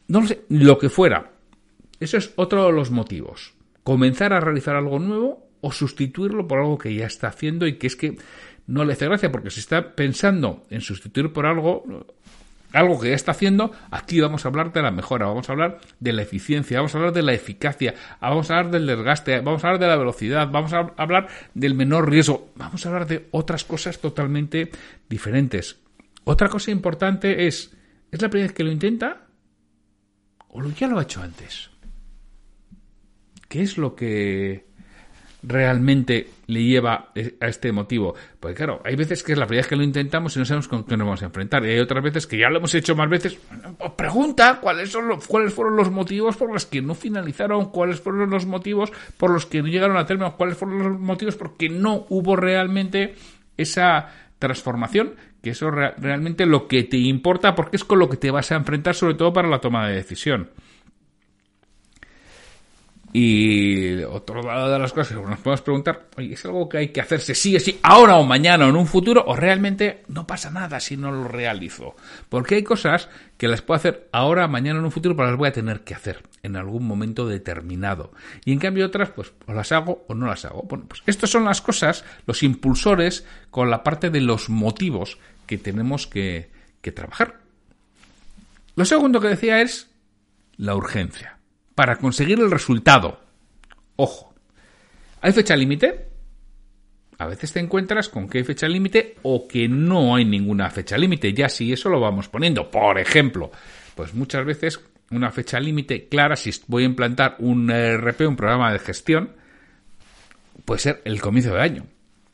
no 0.09 0.21
lo 0.21 0.27
sé, 0.27 0.41
lo 0.49 0.77
que 0.77 0.89
fuera. 0.89 1.31
Eso 2.01 2.17
es 2.17 2.33
otro 2.35 2.65
de 2.65 2.73
los 2.73 2.91
motivos. 2.91 3.53
Comenzar 3.83 4.33
a 4.33 4.41
realizar 4.41 4.75
algo 4.75 4.99
nuevo 4.99 5.47
o 5.61 5.71
sustituirlo 5.71 6.49
por 6.49 6.59
algo 6.59 6.77
que 6.77 6.93
ya 6.93 7.05
está 7.05 7.29
haciendo 7.29 7.65
y 7.65 7.77
que 7.77 7.87
es 7.87 7.95
que 7.95 8.17
no 8.67 8.85
le 8.85 8.93
hace 8.93 9.07
gracia 9.07 9.31
porque 9.31 9.49
se 9.49 9.59
está 9.59 9.95
pensando 9.95 10.65
en 10.69 10.81
sustituir 10.81 11.33
por 11.33 11.45
algo 11.45 11.83
algo 12.73 12.99
que 12.99 13.09
ya 13.09 13.15
está 13.15 13.31
haciendo, 13.31 13.71
aquí 13.91 14.19
vamos 14.19 14.45
a 14.45 14.49
hablar 14.49 14.73
de 14.73 14.81
la 14.81 14.91
mejora, 14.91 15.25
vamos 15.25 15.49
a 15.49 15.53
hablar 15.53 15.79
de 15.99 16.13
la 16.13 16.21
eficiencia, 16.21 16.77
vamos 16.77 16.93
a 16.93 16.97
hablar 16.97 17.13
de 17.13 17.23
la 17.23 17.33
eficacia, 17.33 17.95
vamos 18.19 18.51
a 18.51 18.57
hablar 18.57 18.71
del 18.71 18.85
desgaste, 18.85 19.39
vamos 19.39 19.63
a 19.63 19.67
hablar 19.67 19.81
de 19.81 19.87
la 19.87 19.95
velocidad, 19.95 20.49
vamos 20.51 20.73
a 20.73 20.93
hablar 20.97 21.27
del 21.53 21.75
menor 21.75 22.09
riesgo, 22.09 22.51
vamos 22.55 22.85
a 22.85 22.89
hablar 22.89 23.07
de 23.07 23.27
otras 23.31 23.63
cosas 23.63 23.99
totalmente 23.99 24.69
diferentes. 25.09 25.79
Otra 26.25 26.49
cosa 26.49 26.71
importante 26.71 27.47
es, 27.47 27.73
¿es 28.11 28.21
la 28.21 28.29
primera 28.29 28.49
vez 28.49 28.55
que 28.55 28.63
lo 28.63 28.71
intenta? 28.71 29.27
¿O 30.49 30.63
ya 30.69 30.87
lo 30.87 30.99
ha 30.99 31.03
hecho 31.03 31.21
antes? 31.21 31.69
¿Qué 33.47 33.61
es 33.61 33.77
lo 33.77 33.95
que 33.95 34.66
realmente 35.47 36.27
le 36.47 36.63
lleva 36.63 37.11
a 37.39 37.47
este 37.47 37.71
motivo? 37.71 38.13
Pues 38.39 38.55
claro, 38.55 38.81
hay 38.83 38.95
veces 38.95 39.23
que 39.23 39.31
es 39.31 39.37
la 39.37 39.45
primera 39.47 39.61
vez 39.61 39.67
que 39.67 39.75
lo 39.75 39.83
intentamos 39.83 40.35
y 40.35 40.39
no 40.39 40.45
sabemos 40.45 40.67
con 40.67 40.83
qué 40.83 40.97
nos 40.97 41.05
vamos 41.05 41.21
a 41.23 41.25
enfrentar. 41.25 41.65
Y 41.65 41.69
hay 41.69 41.79
otras 41.79 42.03
veces 42.03 42.27
que 42.27 42.37
ya 42.37 42.49
lo 42.49 42.57
hemos 42.57 42.73
hecho 42.75 42.95
más 42.95 43.09
veces. 43.09 43.37
Pues 43.77 43.91
pregunta 43.93 44.59
cuáles, 44.61 44.91
son 44.91 45.07
los, 45.07 45.25
cuáles 45.25 45.53
fueron 45.53 45.75
los 45.75 45.89
motivos 45.89 46.35
por 46.37 46.51
los 46.51 46.65
que 46.65 46.81
no 46.81 46.93
finalizaron, 46.93 47.71
cuáles 47.71 47.99
fueron 48.01 48.29
los 48.29 48.45
motivos 48.45 48.91
por 49.17 49.31
los 49.31 49.45
que 49.45 49.61
no 49.61 49.67
llegaron 49.67 49.97
a 49.97 50.05
término, 50.05 50.35
cuáles 50.35 50.57
fueron 50.57 50.79
los 50.79 50.99
motivos 50.99 51.35
por 51.35 51.57
que 51.57 51.69
no 51.69 52.05
hubo 52.09 52.35
realmente 52.35 53.15
esa 53.55 54.13
transformación, 54.39 55.15
que 55.41 55.51
eso 55.51 55.69
es 55.69 55.73
realmente 55.97 56.45
lo 56.45 56.67
que 56.67 56.83
te 56.83 56.97
importa 56.97 57.55
porque 57.55 57.77
es 57.77 57.83
con 57.83 57.99
lo 57.99 58.09
que 58.09 58.17
te 58.17 58.31
vas 58.31 58.51
a 58.51 58.55
enfrentar 58.55 58.95
sobre 58.95 59.15
todo 59.15 59.33
para 59.33 59.47
la 59.47 59.59
toma 59.59 59.87
de 59.87 59.95
decisión. 59.95 60.49
Y 63.13 64.03
otro 64.03 64.41
lado 64.41 64.69
de 64.69 64.79
las 64.79 64.91
cosas 64.91 65.17
que 65.17 65.23
nos 65.23 65.39
podemos 65.39 65.61
preguntar, 65.61 66.07
oye, 66.17 66.33
¿es 66.33 66.45
algo 66.45 66.67
que 66.67 66.77
hay 66.77 66.87
que 66.89 66.99
hacerse 66.99 67.33
sí 67.35 67.55
o 67.55 67.59
sí, 67.59 67.79
ahora 67.81 68.17
o 68.17 68.25
mañana 68.25 68.65
o 68.65 68.69
en 68.69 68.75
un 68.75 68.85
futuro? 68.85 69.23
¿O 69.27 69.35
realmente 69.35 70.03
no 70.09 70.27
pasa 70.27 70.51
nada 70.51 70.79
si 70.79 70.97
no 70.97 71.11
lo 71.11 71.27
realizo? 71.27 71.95
Porque 72.27 72.55
hay 72.55 72.63
cosas 72.63 73.09
que 73.37 73.47
las 73.47 73.61
puedo 73.61 73.77
hacer 73.77 74.09
ahora, 74.11 74.47
mañana 74.47 74.77
o 74.77 74.79
en 74.79 74.85
un 74.85 74.91
futuro, 74.91 75.15
pero 75.15 75.29
las 75.29 75.37
voy 75.37 75.47
a 75.47 75.53
tener 75.53 75.81
que 75.81 75.95
hacer 75.95 76.21
en 76.43 76.57
algún 76.57 76.85
momento 76.85 77.25
determinado. 77.27 78.11
Y 78.43 78.51
en 78.51 78.59
cambio 78.59 78.85
otras, 78.85 79.09
pues, 79.11 79.31
o 79.45 79.53
las 79.53 79.71
hago 79.71 80.03
o 80.07 80.13
no 80.13 80.27
las 80.27 80.43
hago. 80.43 80.63
Bueno, 80.63 80.85
pues 80.87 81.01
estas 81.05 81.29
son 81.29 81.45
las 81.45 81.61
cosas, 81.61 82.03
los 82.25 82.43
impulsores 82.43 83.25
con 83.51 83.69
la 83.69 83.83
parte 83.83 84.09
de 84.09 84.21
los 84.21 84.49
motivos 84.49 85.17
que 85.45 85.57
tenemos 85.57 86.07
que, 86.07 86.49
que 86.81 86.91
trabajar. 86.91 87.39
Lo 88.75 88.83
segundo 88.83 89.21
que 89.21 89.29
decía 89.29 89.61
es 89.61 89.89
la 90.57 90.75
urgencia 90.75 91.36
para 91.77 91.97
conseguir 91.97 92.39
el 92.39 92.49
resultado. 92.49 93.19
Ojo, 93.97 94.33
¿hay 95.21 95.31
fecha 95.31 95.55
límite? 95.55 96.07
A 97.19 97.27
veces 97.27 97.53
te 97.53 97.59
encuentras 97.59 98.09
con 98.09 98.27
que 98.27 98.39
hay 98.39 98.43
fecha 98.43 98.67
límite 98.67 99.17
o 99.21 99.47
que 99.47 99.67
no 99.69 100.15
hay 100.15 100.25
ninguna 100.25 100.71
fecha 100.71 100.97
límite. 100.97 101.33
Ya 101.33 101.49
si 101.49 101.71
eso 101.71 101.89
lo 101.89 101.99
vamos 101.99 102.29
poniendo. 102.29 102.71
Por 102.71 102.97
ejemplo, 102.97 103.51
pues 103.93 104.15
muchas 104.15 104.43
veces 104.43 104.79
una 105.11 105.29
fecha 105.29 105.59
límite 105.59 106.07
clara, 106.07 106.35
si 106.35 106.49
voy 106.65 106.81
a 106.81 106.87
implantar 106.87 107.35
un 107.37 107.69
RP, 107.69 108.21
un 108.21 108.35
programa 108.35 108.73
de 108.73 108.79
gestión, 108.79 109.33
puede 110.65 110.79
ser 110.79 111.01
el 111.05 111.21
comienzo 111.21 111.53
de 111.53 111.61
año. 111.61 111.85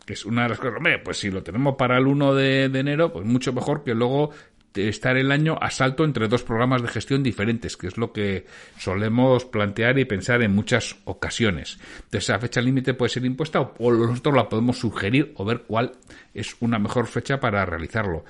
Que 0.05 0.13
es 0.13 0.25
una 0.25 0.43
de 0.43 0.49
las 0.49 0.59
cosas, 0.59 0.77
hombre, 0.77 0.99
pues 0.99 1.17
si 1.17 1.29
lo 1.31 1.43
tenemos 1.43 1.75
para 1.75 1.97
el 1.97 2.07
1 2.07 2.33
de, 2.33 2.69
de 2.69 2.79
enero, 2.79 3.11
pues 3.11 3.25
mucho 3.25 3.51
mejor 3.51 3.83
que 3.83 3.93
luego 3.93 4.31
estar 4.75 5.17
el 5.17 5.31
año 5.31 5.57
a 5.61 5.69
salto 5.69 6.03
entre 6.03 6.27
dos 6.27 6.43
programas 6.43 6.81
de 6.81 6.87
gestión 6.87 7.23
diferentes, 7.23 7.77
que 7.77 7.87
es 7.87 7.97
lo 7.97 8.11
que 8.11 8.45
solemos 8.77 9.45
plantear 9.45 9.97
y 9.99 10.05
pensar 10.05 10.41
en 10.41 10.53
muchas 10.53 10.95
ocasiones. 11.05 11.77
Entonces, 11.95 12.29
esa 12.29 12.39
fecha 12.39 12.61
límite 12.61 12.93
puede 12.93 13.09
ser 13.09 13.25
impuesta 13.25 13.59
o 13.61 13.91
nosotros 13.91 14.35
la 14.35 14.49
podemos 14.49 14.77
sugerir 14.77 15.33
o 15.37 15.45
ver 15.45 15.63
cuál 15.63 15.91
es 16.33 16.55
una 16.59 16.79
mejor 16.79 17.07
fecha 17.07 17.39
para 17.39 17.65
realizarlo. 17.65 18.25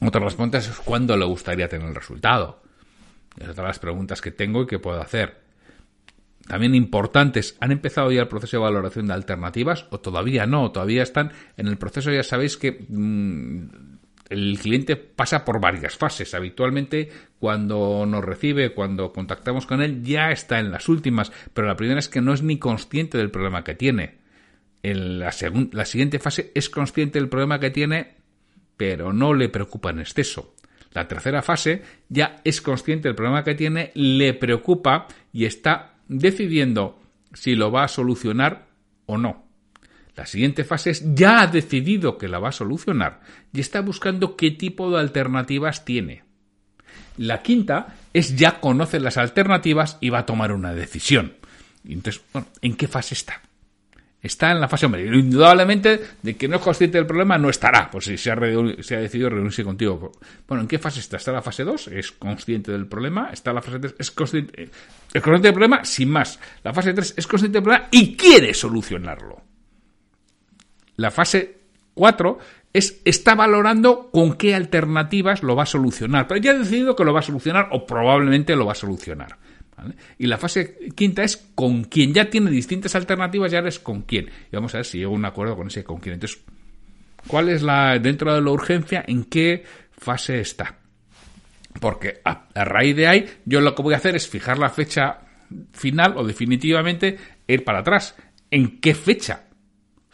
Otra 0.00 0.20
de 0.20 0.24
las 0.26 0.34
preguntas 0.34 0.68
es 0.68 0.76
cuándo 0.78 1.16
le 1.16 1.24
gustaría 1.24 1.68
tener 1.68 1.88
el 1.88 1.94
resultado. 1.94 2.62
Es 3.38 3.48
otra 3.48 3.64
de 3.64 3.68
las 3.68 3.78
preguntas 3.78 4.20
que 4.20 4.30
tengo 4.30 4.62
y 4.62 4.66
que 4.66 4.78
puedo 4.78 5.00
hacer. 5.00 5.44
También 6.46 6.74
importantes, 6.74 7.56
¿han 7.60 7.72
empezado 7.72 8.12
ya 8.12 8.20
el 8.20 8.28
proceso 8.28 8.58
de 8.58 8.64
valoración 8.64 9.06
de 9.06 9.14
alternativas 9.14 9.86
o 9.90 10.00
todavía 10.00 10.44
no? 10.46 10.70
Todavía 10.72 11.02
están 11.02 11.32
en 11.56 11.68
el 11.68 11.78
proceso, 11.78 12.12
ya 12.12 12.22
sabéis 12.22 12.58
que 12.58 12.84
mm, 12.86 13.93
el 14.28 14.58
cliente 14.58 14.96
pasa 14.96 15.44
por 15.44 15.60
varias 15.60 15.96
fases. 15.96 16.34
Habitualmente, 16.34 17.10
cuando 17.38 18.06
nos 18.06 18.24
recibe, 18.24 18.72
cuando 18.72 19.12
contactamos 19.12 19.66
con 19.66 19.82
él, 19.82 20.02
ya 20.02 20.30
está 20.30 20.58
en 20.60 20.70
las 20.70 20.88
últimas, 20.88 21.32
pero 21.52 21.66
la 21.66 21.76
primera 21.76 21.98
es 21.98 22.08
que 22.08 22.20
no 22.20 22.32
es 22.32 22.42
ni 22.42 22.58
consciente 22.58 23.18
del 23.18 23.30
problema 23.30 23.64
que 23.64 23.74
tiene. 23.74 24.18
En 24.82 25.18
la, 25.18 25.34
la 25.72 25.84
siguiente 25.84 26.18
fase 26.18 26.52
es 26.54 26.70
consciente 26.70 27.18
del 27.18 27.28
problema 27.28 27.60
que 27.60 27.70
tiene, 27.70 28.16
pero 28.76 29.12
no 29.12 29.34
le 29.34 29.48
preocupa 29.48 29.90
en 29.90 30.00
exceso. 30.00 30.54
La 30.92 31.08
tercera 31.08 31.42
fase 31.42 31.82
ya 32.08 32.40
es 32.44 32.60
consciente 32.60 33.08
del 33.08 33.16
problema 33.16 33.44
que 33.44 33.54
tiene, 33.54 33.90
le 33.94 34.32
preocupa 34.32 35.08
y 35.32 35.44
está 35.44 35.96
decidiendo 36.08 37.00
si 37.32 37.56
lo 37.56 37.70
va 37.72 37.84
a 37.84 37.88
solucionar 37.88 38.68
o 39.06 39.18
no. 39.18 39.44
La 40.16 40.26
siguiente 40.26 40.64
fase 40.64 40.90
es 40.90 41.14
ya 41.14 41.40
ha 41.40 41.46
decidido 41.46 42.18
que 42.18 42.28
la 42.28 42.38
va 42.38 42.50
a 42.50 42.52
solucionar 42.52 43.20
y 43.52 43.60
está 43.60 43.80
buscando 43.80 44.36
qué 44.36 44.52
tipo 44.52 44.90
de 44.90 45.00
alternativas 45.00 45.84
tiene. 45.84 46.22
La 47.16 47.42
quinta 47.42 47.96
es 48.12 48.36
ya 48.36 48.60
conoce 48.60 49.00
las 49.00 49.16
alternativas 49.16 49.98
y 50.00 50.10
va 50.10 50.20
a 50.20 50.26
tomar 50.26 50.52
una 50.52 50.72
decisión. 50.72 51.34
Entonces, 51.86 52.22
bueno, 52.32 52.48
¿en 52.60 52.76
qué 52.76 52.88
fase 52.88 53.14
está? 53.14 53.40
Está 54.22 54.52
en 54.52 54.60
la 54.60 54.68
fase, 54.68 54.86
hombre, 54.86 55.04
indudablemente 55.04 56.00
de 56.22 56.34
que 56.34 56.48
no 56.48 56.56
es 56.56 56.62
consciente 56.62 56.96
del 56.96 57.06
problema, 57.06 57.36
no 57.36 57.50
estará, 57.50 57.90
pues 57.90 58.06
si 58.06 58.16
se 58.16 58.30
ha, 58.30 58.36
decidido 58.36 59.28
reunirse 59.28 59.62
contigo. 59.62 60.12
Bueno, 60.48 60.62
¿en 60.62 60.68
qué 60.68 60.78
fase 60.78 61.00
está? 61.00 61.18
¿Está 61.18 61.30
en 61.32 61.36
la 61.36 61.42
fase 61.42 61.62
2? 61.62 61.88
¿Es 61.88 62.10
consciente 62.12 62.72
del 62.72 62.86
problema? 62.86 63.28
¿Está 63.30 63.50
en 63.50 63.56
la 63.56 63.62
fase 63.62 63.78
3? 63.80 63.96
¿Es 63.98 64.10
consciente, 64.12 64.70
¿Es 65.12 65.22
consciente 65.22 65.48
del 65.48 65.52
problema? 65.52 65.84
Sin 65.84 66.08
más. 66.08 66.40
La 66.62 66.72
fase 66.72 66.94
3 66.94 67.14
es 67.18 67.26
consciente 67.26 67.58
del 67.58 67.64
problema 67.64 67.88
y 67.90 68.16
quiere 68.16 68.54
solucionarlo. 68.54 69.53
La 70.96 71.10
fase 71.10 71.58
4 71.94 72.38
es, 72.72 73.00
está 73.04 73.34
valorando 73.34 74.10
con 74.10 74.34
qué 74.34 74.54
alternativas 74.54 75.42
lo 75.42 75.56
va 75.56 75.62
a 75.62 75.66
solucionar, 75.66 76.26
pero 76.26 76.40
ya 76.40 76.50
ha 76.50 76.58
decidido 76.58 76.96
que 76.96 77.04
lo 77.04 77.12
va 77.12 77.20
a 77.20 77.22
solucionar 77.22 77.68
o 77.70 77.86
probablemente 77.86 78.56
lo 78.56 78.66
va 78.66 78.72
a 78.72 78.76
solucionar. 78.76 79.38
Y 80.18 80.26
la 80.26 80.38
fase 80.38 80.78
quinta 80.94 81.22
es 81.24 81.36
con 81.54 81.84
quién. 81.84 82.14
Ya 82.14 82.30
tiene 82.30 82.50
distintas 82.50 82.94
alternativas 82.94 83.52
y 83.52 83.56
ahora 83.56 83.68
es 83.68 83.78
con 83.78 84.02
quién. 84.02 84.30
Y 84.50 84.56
vamos 84.56 84.74
a 84.74 84.78
ver 84.78 84.86
si 84.86 84.98
llego 84.98 85.12
a 85.12 85.16
un 85.16 85.24
acuerdo 85.24 85.56
con 85.56 85.66
ese 85.66 85.84
con 85.84 85.98
quién. 85.98 86.14
Entonces, 86.14 86.40
¿cuál 87.26 87.48
es 87.48 87.62
la, 87.62 87.98
dentro 87.98 88.34
de 88.34 88.40
la 88.40 88.50
urgencia, 88.50 89.04
en 89.06 89.24
qué 89.24 89.64
fase 89.92 90.40
está? 90.40 90.76
Porque 91.80 92.20
a 92.24 92.64
raíz 92.64 92.96
de 92.96 93.08
ahí, 93.08 93.26
yo 93.44 93.60
lo 93.60 93.74
que 93.74 93.82
voy 93.82 93.94
a 93.94 93.98
hacer 93.98 94.14
es 94.14 94.28
fijar 94.28 94.58
la 94.58 94.70
fecha 94.70 95.18
final 95.72 96.16
o 96.16 96.24
definitivamente 96.24 97.18
ir 97.48 97.64
para 97.64 97.80
atrás. 97.80 98.14
¿En 98.50 98.80
qué 98.80 98.94
fecha 98.94 99.44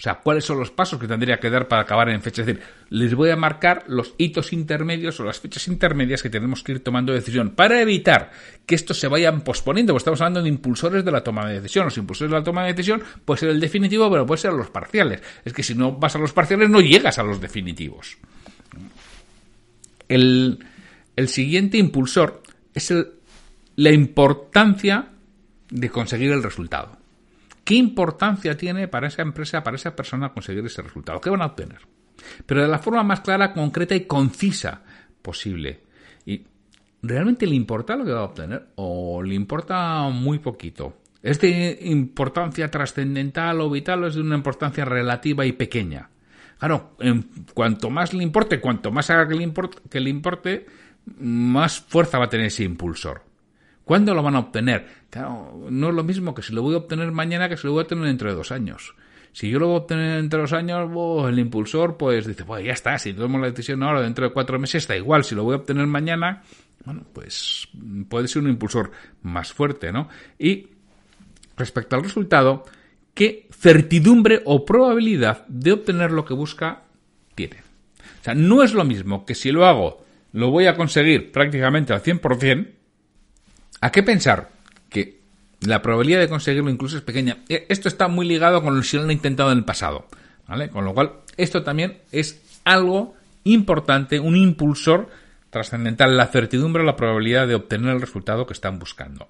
o 0.00 0.02
sea, 0.02 0.14
¿cuáles 0.14 0.46
son 0.46 0.58
los 0.58 0.70
pasos 0.70 0.98
que 0.98 1.06
tendría 1.06 1.38
que 1.38 1.50
dar 1.50 1.68
para 1.68 1.82
acabar 1.82 2.08
en 2.08 2.22
fecha? 2.22 2.40
Es 2.40 2.46
decir, 2.46 2.62
les 2.88 3.14
voy 3.14 3.28
a 3.28 3.36
marcar 3.36 3.84
los 3.86 4.14
hitos 4.16 4.54
intermedios 4.54 5.20
o 5.20 5.24
las 5.24 5.40
fechas 5.40 5.68
intermedias 5.68 6.22
que 6.22 6.30
tenemos 6.30 6.62
que 6.62 6.72
ir 6.72 6.82
tomando 6.82 7.12
decisión 7.12 7.50
para 7.50 7.82
evitar 7.82 8.30
que 8.64 8.76
estos 8.76 8.98
se 8.98 9.08
vayan 9.08 9.42
posponiendo. 9.42 9.92
Porque 9.92 10.00
estamos 10.00 10.22
hablando 10.22 10.42
de 10.42 10.48
impulsores 10.48 11.04
de 11.04 11.12
la 11.12 11.22
toma 11.22 11.46
de 11.46 11.60
decisión. 11.60 11.84
Los 11.84 11.98
impulsores 11.98 12.30
de 12.30 12.38
la 12.38 12.42
toma 12.42 12.62
de 12.62 12.72
decisión 12.72 13.02
puede 13.26 13.40
ser 13.40 13.50
el 13.50 13.60
definitivo, 13.60 14.10
pero 14.10 14.24
puede 14.24 14.40
ser 14.40 14.54
los 14.54 14.70
parciales. 14.70 15.20
Es 15.44 15.52
que 15.52 15.62
si 15.62 15.74
no 15.74 15.92
vas 15.92 16.16
a 16.16 16.18
los 16.18 16.32
parciales 16.32 16.70
no 16.70 16.80
llegas 16.80 17.18
a 17.18 17.22
los 17.22 17.38
definitivos. 17.38 18.16
El, 20.08 20.64
siguiente 21.26 21.76
impulsor 21.76 22.42
es 22.72 22.90
la 23.76 23.90
importancia 23.90 25.10
de 25.68 25.90
conseguir 25.90 26.30
el 26.30 26.42
resultado. 26.42 26.99
¿Qué 27.70 27.76
importancia 27.76 28.56
tiene 28.56 28.88
para 28.88 29.06
esa 29.06 29.22
empresa, 29.22 29.62
para 29.62 29.76
esa 29.76 29.94
persona 29.94 30.32
conseguir 30.32 30.66
ese 30.66 30.82
resultado? 30.82 31.20
¿Qué 31.20 31.30
van 31.30 31.42
a 31.42 31.46
obtener? 31.46 31.78
Pero 32.44 32.62
de 32.62 32.66
la 32.66 32.80
forma 32.80 33.04
más 33.04 33.20
clara, 33.20 33.52
concreta 33.52 33.94
y 33.94 34.06
concisa 34.06 34.82
posible. 35.22 35.84
¿Y 36.26 36.44
realmente 37.00 37.46
le 37.46 37.54
importa 37.54 37.94
lo 37.94 38.04
que 38.04 38.10
va 38.10 38.22
a 38.22 38.24
obtener 38.24 38.70
o 38.74 39.22
le 39.22 39.36
importa 39.36 40.08
muy 40.08 40.40
poquito? 40.40 40.96
¿Es 41.22 41.40
de 41.40 41.78
importancia 41.82 42.68
trascendental 42.68 43.60
o 43.60 43.70
vital 43.70 44.02
es 44.02 44.16
de 44.16 44.22
una 44.22 44.34
importancia 44.34 44.84
relativa 44.84 45.46
y 45.46 45.52
pequeña? 45.52 46.10
Claro, 46.58 46.96
en 46.98 47.30
cuanto 47.54 47.88
más 47.88 48.12
le 48.12 48.24
importe, 48.24 48.60
cuanto 48.60 48.90
más 48.90 49.10
haga 49.10 49.28
que 49.28 49.36
le 50.00 50.10
importe, 50.10 50.66
más 51.20 51.78
fuerza 51.78 52.18
va 52.18 52.24
a 52.24 52.30
tener 52.30 52.46
ese 52.46 52.64
impulsor. 52.64 53.29
¿Cuándo 53.90 54.14
lo 54.14 54.22
van 54.22 54.36
a 54.36 54.38
obtener? 54.38 54.86
Claro, 55.10 55.66
no 55.68 55.88
es 55.88 55.94
lo 55.96 56.04
mismo 56.04 56.32
que 56.32 56.42
si 56.42 56.52
lo 56.52 56.62
voy 56.62 56.74
a 56.74 56.78
obtener 56.78 57.10
mañana 57.10 57.48
que 57.48 57.56
si 57.56 57.66
lo 57.66 57.72
voy 57.72 57.80
a 57.80 57.82
obtener 57.82 58.04
dentro 58.04 58.30
de 58.30 58.36
dos 58.36 58.52
años. 58.52 58.94
Si 59.32 59.50
yo 59.50 59.58
lo 59.58 59.66
voy 59.66 59.74
a 59.74 59.78
obtener 59.78 60.20
dentro 60.20 60.36
de 60.36 60.42
dos 60.42 60.52
años, 60.52 61.28
el 61.28 61.38
impulsor 61.40 61.96
pues 61.96 62.24
dice, 62.24 62.44
pues 62.44 62.64
ya 62.64 62.70
está, 62.70 62.96
si 63.00 63.12
tomo 63.14 63.40
la 63.40 63.50
decisión 63.50 63.82
ahora 63.82 64.00
dentro 64.02 64.24
de 64.24 64.32
cuatro 64.32 64.60
meses 64.60 64.84
está 64.84 64.96
igual. 64.96 65.24
Si 65.24 65.34
lo 65.34 65.42
voy 65.42 65.54
a 65.54 65.56
obtener 65.56 65.88
mañana, 65.88 66.44
bueno, 66.84 67.04
pues 67.12 67.66
puede 68.08 68.28
ser 68.28 68.42
un 68.42 68.50
impulsor 68.50 68.92
más 69.22 69.52
fuerte, 69.52 69.90
¿no? 69.90 70.08
Y 70.38 70.68
respecto 71.56 71.96
al 71.96 72.04
resultado, 72.04 72.62
¿qué 73.12 73.48
certidumbre 73.50 74.40
o 74.44 74.64
probabilidad 74.64 75.44
de 75.48 75.72
obtener 75.72 76.12
lo 76.12 76.24
que 76.24 76.34
busca 76.34 76.84
tiene? 77.34 77.56
O 78.20 78.22
sea, 78.22 78.36
no 78.36 78.62
es 78.62 78.72
lo 78.72 78.84
mismo 78.84 79.26
que 79.26 79.34
si 79.34 79.50
lo 79.50 79.66
hago, 79.66 80.04
lo 80.30 80.52
voy 80.52 80.66
a 80.66 80.76
conseguir 80.76 81.32
prácticamente 81.32 81.92
al 81.92 82.04
100%, 82.04 82.74
¿A 83.80 83.90
qué 83.90 84.02
pensar? 84.02 84.50
Que 84.88 85.20
la 85.60 85.82
probabilidad 85.82 86.20
de 86.20 86.28
conseguirlo 86.28 86.70
incluso 86.70 86.96
es 86.96 87.02
pequeña. 87.02 87.38
E, 87.48 87.66
esto 87.68 87.88
está 87.88 88.08
muy 88.08 88.26
ligado 88.26 88.62
con 88.62 88.76
lo 88.76 88.82
que 88.82 88.98
han 88.98 89.10
intentado 89.10 89.52
en 89.52 89.58
el 89.58 89.64
pasado. 89.64 90.06
¿vale? 90.46 90.68
Con 90.68 90.84
lo 90.84 90.92
cual, 90.92 91.12
esto 91.36 91.62
también 91.62 91.98
es 92.10 92.40
algo 92.64 93.14
importante, 93.44 94.20
un 94.20 94.36
impulsor 94.36 95.08
trascendental, 95.48 96.16
la 96.16 96.26
certidumbre 96.26 96.82
o 96.82 96.86
la 96.86 96.96
probabilidad 96.96 97.46
de 97.46 97.54
obtener 97.54 97.94
el 97.94 98.00
resultado 98.00 98.46
que 98.46 98.52
están 98.52 98.78
buscando. 98.78 99.28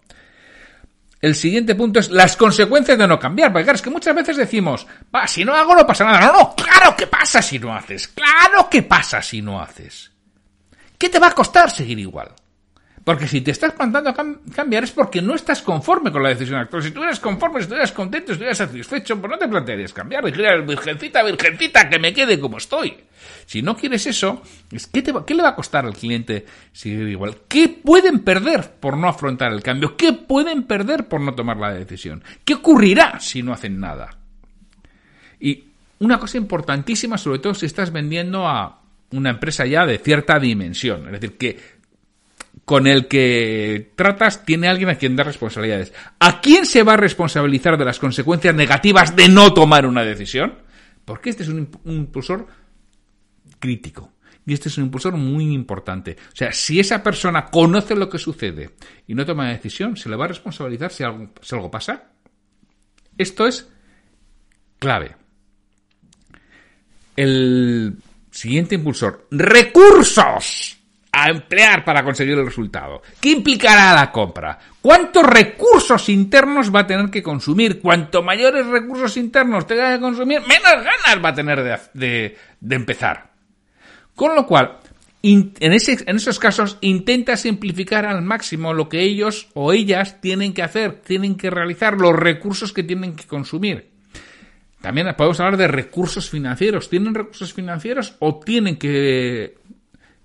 el 1.21 1.35
siguiente 1.35 1.75
punto 1.75 2.01
es 2.01 2.11
las 2.11 2.37
consecuencias 2.37 2.97
de 2.97 3.07
no 3.07 3.19
cambiar. 3.19 3.53
Porque 3.53 3.65
claro, 3.65 3.77
es 3.77 3.83
que 3.83 3.91
muchas 3.91 4.15
veces 4.15 4.37
decimos, 4.39 4.87
va, 5.15 5.27
si 5.27 5.45
no 5.45 5.55
hago 5.55 5.75
no 5.75 5.87
pasa 5.87 6.05
nada. 6.05 6.21
No, 6.21 6.33
no, 6.33 6.55
claro 6.57 6.97
que 6.97 7.07
pasa 7.07 7.43
si 7.43 7.59
no 7.59 7.75
haces. 7.75 8.09
Claro 8.09 8.69
que 8.71 8.83
pasa 8.83 9.21
si 9.21 9.43
no 9.43 9.61
haces. 9.61 10.11
¿Qué 10.97 11.09
te 11.09 11.19
va 11.19 11.29
a 11.29 11.35
costar 11.35 11.71
seguir 11.71 11.99
igual? 11.99 12.31
Porque 13.11 13.27
si 13.27 13.41
te 13.41 13.51
estás 13.51 13.73
plantando 13.73 14.15
cambiar 14.55 14.85
es 14.85 14.93
porque 14.93 15.21
no 15.21 15.35
estás 15.35 15.63
conforme 15.63 16.13
con 16.13 16.23
la 16.23 16.29
decisión 16.29 16.61
actual. 16.61 16.81
Si 16.81 16.89
estuvieras 16.91 17.19
conforme, 17.19 17.59
si 17.59 17.63
estuvieras 17.63 17.91
contento, 17.91 18.29
si 18.29 18.33
estuvieras 18.35 18.59
satisfecho, 18.59 19.21
pues 19.21 19.33
no 19.33 19.37
te 19.37 19.49
plantearías 19.49 19.93
cambiar. 19.93 20.25
Dijeras, 20.25 20.65
virgencita, 20.65 21.25
virgencita, 21.25 21.91
que 21.91 21.99
me 21.99 22.15
quede 22.15 22.39
como 22.39 22.59
estoy. 22.59 22.97
Si 23.47 23.63
no 23.63 23.77
quieres 23.77 24.07
eso, 24.07 24.43
¿qué, 24.93 25.03
¿qué 25.27 25.35
le 25.35 25.43
va 25.43 25.49
a 25.49 25.55
costar 25.57 25.87
al 25.87 25.95
cliente 25.95 26.47
seguir 26.71 27.09
igual? 27.09 27.39
¿Qué 27.49 27.69
pueden 27.69 28.21
perder 28.21 28.75
por 28.79 28.97
no 28.97 29.09
afrontar 29.09 29.53
el 29.53 29.65
cambio? 29.65 29.97
¿Qué 29.97 30.13
pueden 30.13 30.63
perder 30.63 31.09
por 31.09 31.21
no 31.21 31.35
tomar 31.35 31.57
la 31.57 31.73
decisión? 31.73 32.23
¿Qué 32.45 32.55
ocurrirá 32.55 33.19
si 33.19 33.43
no 33.43 33.53
hacen 33.53 33.81
nada? 33.81 34.19
Y 35.41 35.65
una 35.99 36.21
cosa 36.21 36.39
importantísima, 36.39 37.19
sobre 37.19 37.41
todo 37.41 37.55
si 37.55 37.67
estás 37.67 37.91
vendiendo 37.91 38.47
a 38.47 38.83
una 39.11 39.31
empresa 39.31 39.67
ya 39.67 39.85
de 39.85 39.99
cierta 39.99 40.39
dimensión. 40.39 41.07
Es 41.07 41.21
decir, 41.21 41.37
que 41.37 41.80
con 42.71 42.87
el 42.87 43.09
que 43.09 43.91
tratas 43.97 44.45
tiene 44.45 44.69
alguien 44.69 44.91
a 44.91 44.95
quien 44.95 45.17
dar 45.17 45.27
responsabilidades. 45.27 45.93
¿A 46.21 46.41
quién 46.41 46.65
se 46.65 46.85
va 46.85 46.93
a 46.93 46.97
responsabilizar 46.97 47.77
de 47.77 47.85
las 47.85 47.99
consecuencias 47.99 48.55
negativas 48.55 49.17
de 49.17 49.29
no 49.29 49.53
tomar 49.53 49.87
una 49.87 50.05
decisión? 50.05 50.55
Porque 51.05 51.31
este 51.31 51.43
es 51.43 51.49
un, 51.49 51.69
impulsor 51.85 52.47
crítico. 53.59 54.13
Y 54.47 54.53
este 54.53 54.69
es 54.69 54.79
un 54.79 54.85
impulsor 54.85 55.17
muy 55.17 55.53
importante. 55.53 56.17
O 56.33 56.37
sea, 56.37 56.53
si 56.53 56.79
esa 56.79 57.03
persona 57.03 57.47
conoce 57.47 57.97
lo 57.97 58.09
que 58.09 58.19
sucede 58.19 58.71
y 59.09 59.17
no 59.17 59.27
toma 59.27 59.43
una 59.43 59.53
decisión, 59.53 59.97
¿se 59.97 60.09
le 60.09 60.15
va 60.15 60.27
a 60.27 60.29
responsabilizar 60.29 60.93
si 60.93 61.03
algo, 61.03 61.33
si 61.43 61.57
algo 61.57 61.73
pasa? 61.73 62.13
Esto 63.19 63.49
es 63.49 63.69
clave. 64.79 65.17
El 67.17 67.97
siguiente 68.31 68.77
impulsor. 68.77 69.27
Recursos 69.33 70.80
a 71.13 71.29
emplear 71.29 71.85
para 71.85 72.05
conseguir 72.05 72.39
el 72.39 72.47
resultado. 72.47 73.03
¿Qué 73.21 73.31
implicará 73.31 73.95
la 73.95 74.13
compra? 74.13 74.59
¿Cuántos 74.81 75.25
recursos 75.25 76.09
internos 76.09 76.75
va 76.75 76.81
a 76.81 76.87
tener 76.87 77.11
que 77.11 77.23
consumir? 77.23 77.81
Cuanto 77.81 78.23
mayores 78.23 78.67
recursos 78.67 79.17
internos 79.17 79.67
tenga 79.67 79.95
que 79.95 80.01
consumir, 80.01 80.41
menos 80.43 80.85
ganas 80.85 81.25
va 81.25 81.31
a 81.31 81.35
tener 81.35 81.81
de, 81.93 82.37
empezar. 82.71 83.31
Con 84.15 84.35
lo 84.35 84.47
cual, 84.47 84.79
en, 85.23 85.53
esos 85.61 86.39
casos, 86.39 86.79
intenta 86.81 87.37
simplificar 87.37 88.07
al 88.07 88.23
máximo 88.23 88.73
lo 88.73 88.89
que 88.89 89.03
ellos 89.03 89.49
o 89.55 89.73
ellas 89.73 90.21
tienen 90.21 90.55
que 90.55 90.63
hacer, 90.63 91.01
tienen 91.03 91.37
que 91.37 91.51
realizar, 91.51 91.95
los 91.95 92.15
recursos 92.15 92.73
que 92.73 92.85
tienen 92.85 93.17
que 93.17 93.25
consumir. 93.25 93.91
También 94.81 95.13
podemos 95.15 95.39
hablar 95.41 95.59
de 95.59 95.69
recursos 95.69 96.31
financieros. 96.31 96.89
¿Tienen 96.89 97.15
recursos 97.15 97.53
financieros 97.53 98.15
o 98.19 98.41
tienen 98.41 98.77
que 98.77 99.59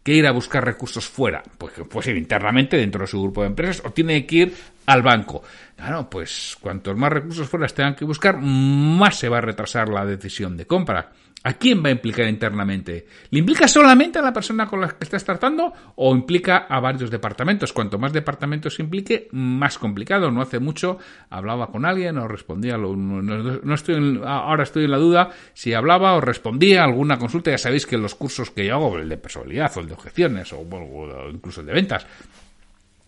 que 0.05 0.13
ir 0.13 0.27
a 0.27 0.31
buscar 0.31 0.63
recursos 0.63 1.07
fuera, 1.07 1.41
pues 1.57 1.73
puede 1.89 2.15
internamente 2.15 2.77
dentro 2.77 3.01
de 3.01 3.07
su 3.07 3.19
grupo 3.19 3.41
de 3.41 3.47
empresas, 3.47 3.81
o 3.83 3.89
tiene 3.89 4.23
que 4.27 4.35
ir 4.35 4.55
al 4.85 5.01
banco. 5.01 5.41
Claro, 5.75 6.07
pues 6.07 6.55
cuantos 6.61 6.95
más 6.95 7.11
recursos 7.11 7.49
fuera 7.49 7.65
tengan 7.65 7.95
que 7.95 8.05
buscar, 8.05 8.37
más 8.39 9.17
se 9.17 9.29
va 9.29 9.39
a 9.39 9.41
retrasar 9.41 9.89
la 9.89 10.05
decisión 10.05 10.57
de 10.57 10.67
compra. 10.67 11.11
¿A 11.45 11.53
quién 11.53 11.83
va 11.83 11.89
a 11.89 11.91
implicar 11.91 12.27
internamente? 12.27 13.05
¿Le 13.29 13.37
implica 13.37 13.67
solamente 13.67 14.17
a 14.17 14.23
la 14.23 14.33
persona 14.33 14.65
con 14.65 14.81
la 14.81 14.89
que 14.89 15.03
estás 15.03 15.23
tratando 15.23 15.71
o 15.95 16.15
implica 16.15 16.65
a 16.67 16.79
varios 16.79 17.11
departamentos? 17.11 17.71
Cuanto 17.71 17.99
más 17.99 18.11
departamentos 18.13 18.79
implique, 18.79 19.27
más 19.31 19.77
complicado. 19.77 20.31
No 20.31 20.41
hace 20.41 20.57
mucho 20.57 20.97
hablaba 21.29 21.67
con 21.67 21.85
alguien 21.85 22.17
o 22.17 22.27
respondía, 22.27 22.79
no, 22.79 23.75
estoy 23.75 24.21
ahora 24.25 24.63
estoy 24.63 24.85
en 24.85 24.91
la 24.91 24.97
duda 24.97 25.29
si 25.53 25.75
hablaba 25.75 26.15
o 26.15 26.21
respondía 26.21 26.81
a 26.81 26.85
alguna 26.85 27.19
consulta. 27.19 27.51
Ya 27.51 27.59
sabéis 27.59 27.85
que 27.85 27.99
los 27.99 28.15
cursos 28.15 28.49
que 28.49 28.65
yo 28.65 28.73
hago, 28.73 28.97
el 28.97 29.07
de 29.07 29.17
personalidad 29.17 29.71
o 29.77 29.81
el 29.81 29.87
de 29.87 29.93
objeciones 29.93 30.51
o 30.51 30.65
incluso 31.31 31.61
el 31.61 31.67
de 31.67 31.73
ventas, 31.73 32.07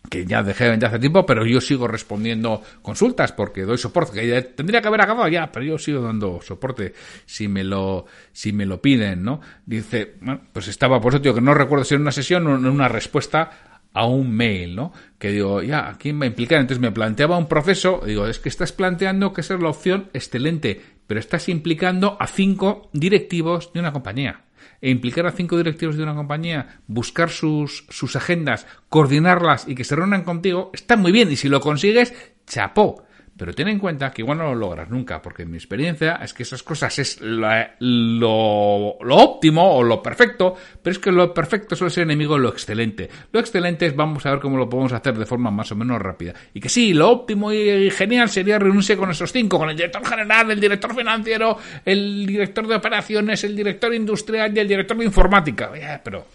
que 0.10 0.26
ya 0.26 0.44
dejé 0.44 0.78
de 0.78 0.86
hace 0.86 1.00
tiempo, 1.00 1.26
pero 1.26 1.46
yo 1.46 1.62
sigo 1.62 1.88
respondiendo 1.88 2.62
consultas 2.82 3.32
porque 3.32 3.64
doy 3.64 3.78
soporte, 3.78 4.20
que 4.20 4.42
tendría 4.42 4.82
que 4.82 4.88
haber 4.88 5.02
acabado 5.02 5.28
ya, 5.28 5.52
pero 5.52 5.66
yo 5.66 5.78
sigo 5.78 6.02
dando 6.02 6.40
soporte 6.42 6.94
si 7.26 7.48
me 7.48 7.64
lo, 7.64 8.06
si 8.32 8.54
me 8.54 8.66
lo 8.66 8.82
piden, 8.82 9.24
¿no? 9.24 9.42
Dice, 9.66 10.16
bueno, 10.22 10.42
pues 10.54 10.68
estaba, 10.68 11.00
por 11.00 11.14
eso 11.14 11.20
digo 11.20 11.36
que 11.36 11.42
no 11.42 11.54
recuerdo 11.54 11.86
si 11.86 11.96
en 11.96 12.02
una 12.02 12.12
sesión 12.12 12.48
o 12.48 12.56
en 12.56 12.66
una 12.66 12.88
respuesta 12.88 13.80
a 13.94 14.06
un 14.06 14.32
mail, 14.32 14.76
¿no? 14.76 14.94
Que 15.18 15.32
digo, 15.32 15.62
ya, 15.62 15.90
¿a 15.90 15.98
quién 15.98 16.20
va 16.20 16.26
a 16.26 16.28
implicar? 16.28 16.60
Entonces 16.60 16.82
me 16.82 16.92
planteaba 16.92 17.38
un 17.38 17.48
proceso, 17.48 18.02
digo, 18.06 18.28
es 18.28 18.40
que 18.40 18.50
estás 18.50 18.72
planteando 18.72 19.34
que 19.34 19.42
esa 19.42 19.56
es 19.56 19.62
la 19.62 19.70
opción 19.70 20.10
excelente, 20.14 20.82
pero 21.08 21.20
estás 21.20 21.50
implicando 21.50 22.18
a 22.20 22.28
cinco 22.28 22.90
directivos 22.94 23.74
de 23.74 23.80
una 23.80 23.94
compañía 23.94 24.47
e 24.82 24.90
implicar 24.90 25.26
a 25.26 25.32
cinco 25.32 25.58
directivos 25.58 25.98
de 25.98 26.04
una 26.04 26.16
compañía, 26.16 26.80
buscar 26.88 27.30
sus, 27.30 27.86
sus 27.90 28.16
agendas, 28.16 28.68
coordinarlas 28.90 29.68
y 29.68 29.76
que 29.76 29.84
se 29.84 29.96
reúnan 29.96 30.24
contigo, 30.24 30.72
está 30.74 30.98
muy 30.98 31.12
bien. 31.12 31.32
Y 31.32 31.36
si 31.36 31.50
lo 31.50 31.62
consigues, 31.62 32.14
chapó. 32.46 33.07
Pero 33.38 33.54
ten 33.54 33.68
en 33.68 33.78
cuenta 33.78 34.12
que 34.12 34.24
igual 34.24 34.40
no 34.40 34.46
lo 34.46 34.56
logras 34.56 34.90
nunca, 34.90 35.22
porque 35.22 35.44
en 35.44 35.52
mi 35.52 35.58
experiencia 35.58 36.16
es 36.24 36.34
que 36.34 36.44
esas 36.44 36.64
cosas 36.64 36.98
es 36.98 37.22
lo, 37.22 38.98
lo, 39.00 39.16
óptimo 39.16 39.76
o 39.76 39.84
lo 39.84 40.02
perfecto, 40.02 40.56
pero 40.82 40.92
es 40.92 41.00
que 41.00 41.12
lo 41.12 41.34
perfecto 41.34 41.76
suele 41.76 41.92
ser 41.92 42.04
enemigo 42.04 42.36
de 42.36 42.42
lo 42.42 42.50
excelente. 42.50 43.10
Lo 43.32 43.40
excelente 43.40 43.86
es 43.86 43.96
vamos 43.96 44.26
a 44.26 44.32
ver 44.32 44.40
cómo 44.40 44.58
lo 44.58 44.68
podemos 44.68 44.92
hacer 44.94 45.18
de 45.18 45.26
forma 45.26 45.52
más 45.52 45.72
o 45.72 45.76
menos 45.76 46.02
rápida. 46.02 46.34
Y 46.54 46.60
que 46.60 46.70
sí, 46.70 46.94
lo 46.94 47.12
óptimo 47.12 47.54
y 47.54 47.92
genial 47.92 48.30
sería 48.30 48.58
reunirse 48.58 48.98
con 48.98 49.12
esos 49.12 49.32
cinco, 49.32 49.60
con 49.60 49.70
el 49.70 49.76
director 49.76 50.04
general, 50.04 50.50
el 50.50 50.60
director 50.60 50.96
financiero, 50.96 51.58
el 51.86 52.26
director 52.26 52.68
de 52.68 52.76
operaciones, 52.76 53.44
el 53.44 53.56
director 53.56 53.94
industrial 53.94 54.56
y 54.56 54.60
el 54.60 54.68
director 54.68 54.98
de 54.98 55.06
informática. 55.06 55.72
pero 56.04 56.26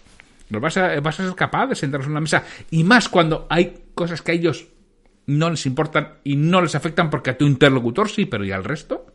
vas 0.59 0.77
a, 0.77 0.99
vas 0.99 1.19
a 1.19 1.25
ser 1.25 1.35
capaz 1.35 1.67
de 1.67 1.75
sentarse 1.75 2.05
en 2.05 2.11
una 2.11 2.21
mesa. 2.21 2.43
Y 2.71 2.83
más 2.83 3.09
cuando 3.09 3.47
hay 3.49 3.73
cosas 3.93 4.21
que 4.21 4.33
ellos 4.33 4.67
no 5.27 5.49
les 5.49 5.65
importan 5.65 6.15
y 6.23 6.35
no 6.35 6.61
les 6.61 6.75
afectan 6.75 7.09
porque 7.09 7.31
a 7.31 7.37
tu 7.37 7.45
interlocutor 7.45 8.09
sí, 8.09 8.25
pero 8.25 8.43
¿y 8.45 8.51
al 8.51 8.63
resto? 8.63 9.05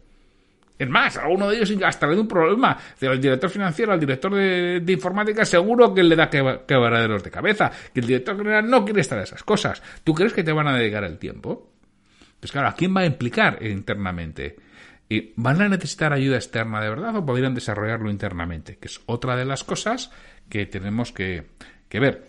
Es 0.78 0.88
más, 0.88 1.16
a 1.16 1.26
uno 1.26 1.50
de 1.50 1.56
ellos 1.56 1.74
hasta 1.84 2.06
le 2.06 2.14
da 2.14 2.20
un 2.20 2.28
problema. 2.28 2.78
El 3.00 3.20
director 3.20 3.50
financiero, 3.50 3.92
al 3.92 3.98
director 3.98 4.32
de, 4.32 4.92
informática, 4.92 5.44
seguro 5.44 5.92
que 5.92 6.04
le 6.04 6.14
da 6.14 6.30
quebraderos 6.30 7.24
de 7.24 7.30
cabeza. 7.30 7.72
Que 7.92 8.00
el 8.00 8.06
director 8.06 8.36
general 8.36 8.70
no 8.70 8.84
quiere 8.84 9.00
estar 9.00 9.18
a 9.18 9.24
esas 9.24 9.42
cosas. 9.42 9.82
¿Tú 10.04 10.14
crees 10.14 10.32
que 10.32 10.44
te 10.44 10.52
van 10.52 10.68
a 10.68 10.76
dedicar 10.76 11.02
el 11.02 11.18
tiempo? 11.18 11.72
Pues 12.38 12.52
claro, 12.52 12.68
¿a 12.68 12.74
quién 12.74 12.96
va 12.96 13.00
a 13.00 13.06
implicar 13.06 13.58
internamente? 13.66 14.56
¿Y 15.08 15.32
¿Van 15.34 15.60
a 15.60 15.68
necesitar 15.68 16.12
ayuda 16.12 16.36
externa 16.36 16.80
de 16.80 16.90
verdad 16.90 17.16
o 17.16 17.26
podrían 17.26 17.54
desarrollarlo 17.54 18.08
internamente? 18.08 18.76
Que 18.76 18.86
es 18.86 19.00
otra 19.06 19.34
de 19.34 19.46
las 19.46 19.64
cosas 19.64 20.12
que 20.48 20.66
tenemos 20.66 21.10
que 21.10 21.44
ver. 21.90 22.27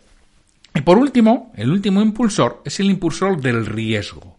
Y 0.79 0.81
por 0.81 0.97
último, 0.97 1.51
el 1.57 1.71
último 1.71 2.01
impulsor 2.01 2.61
es 2.63 2.79
el 2.79 2.89
impulsor 2.89 3.41
del 3.41 3.65
riesgo. 3.65 4.37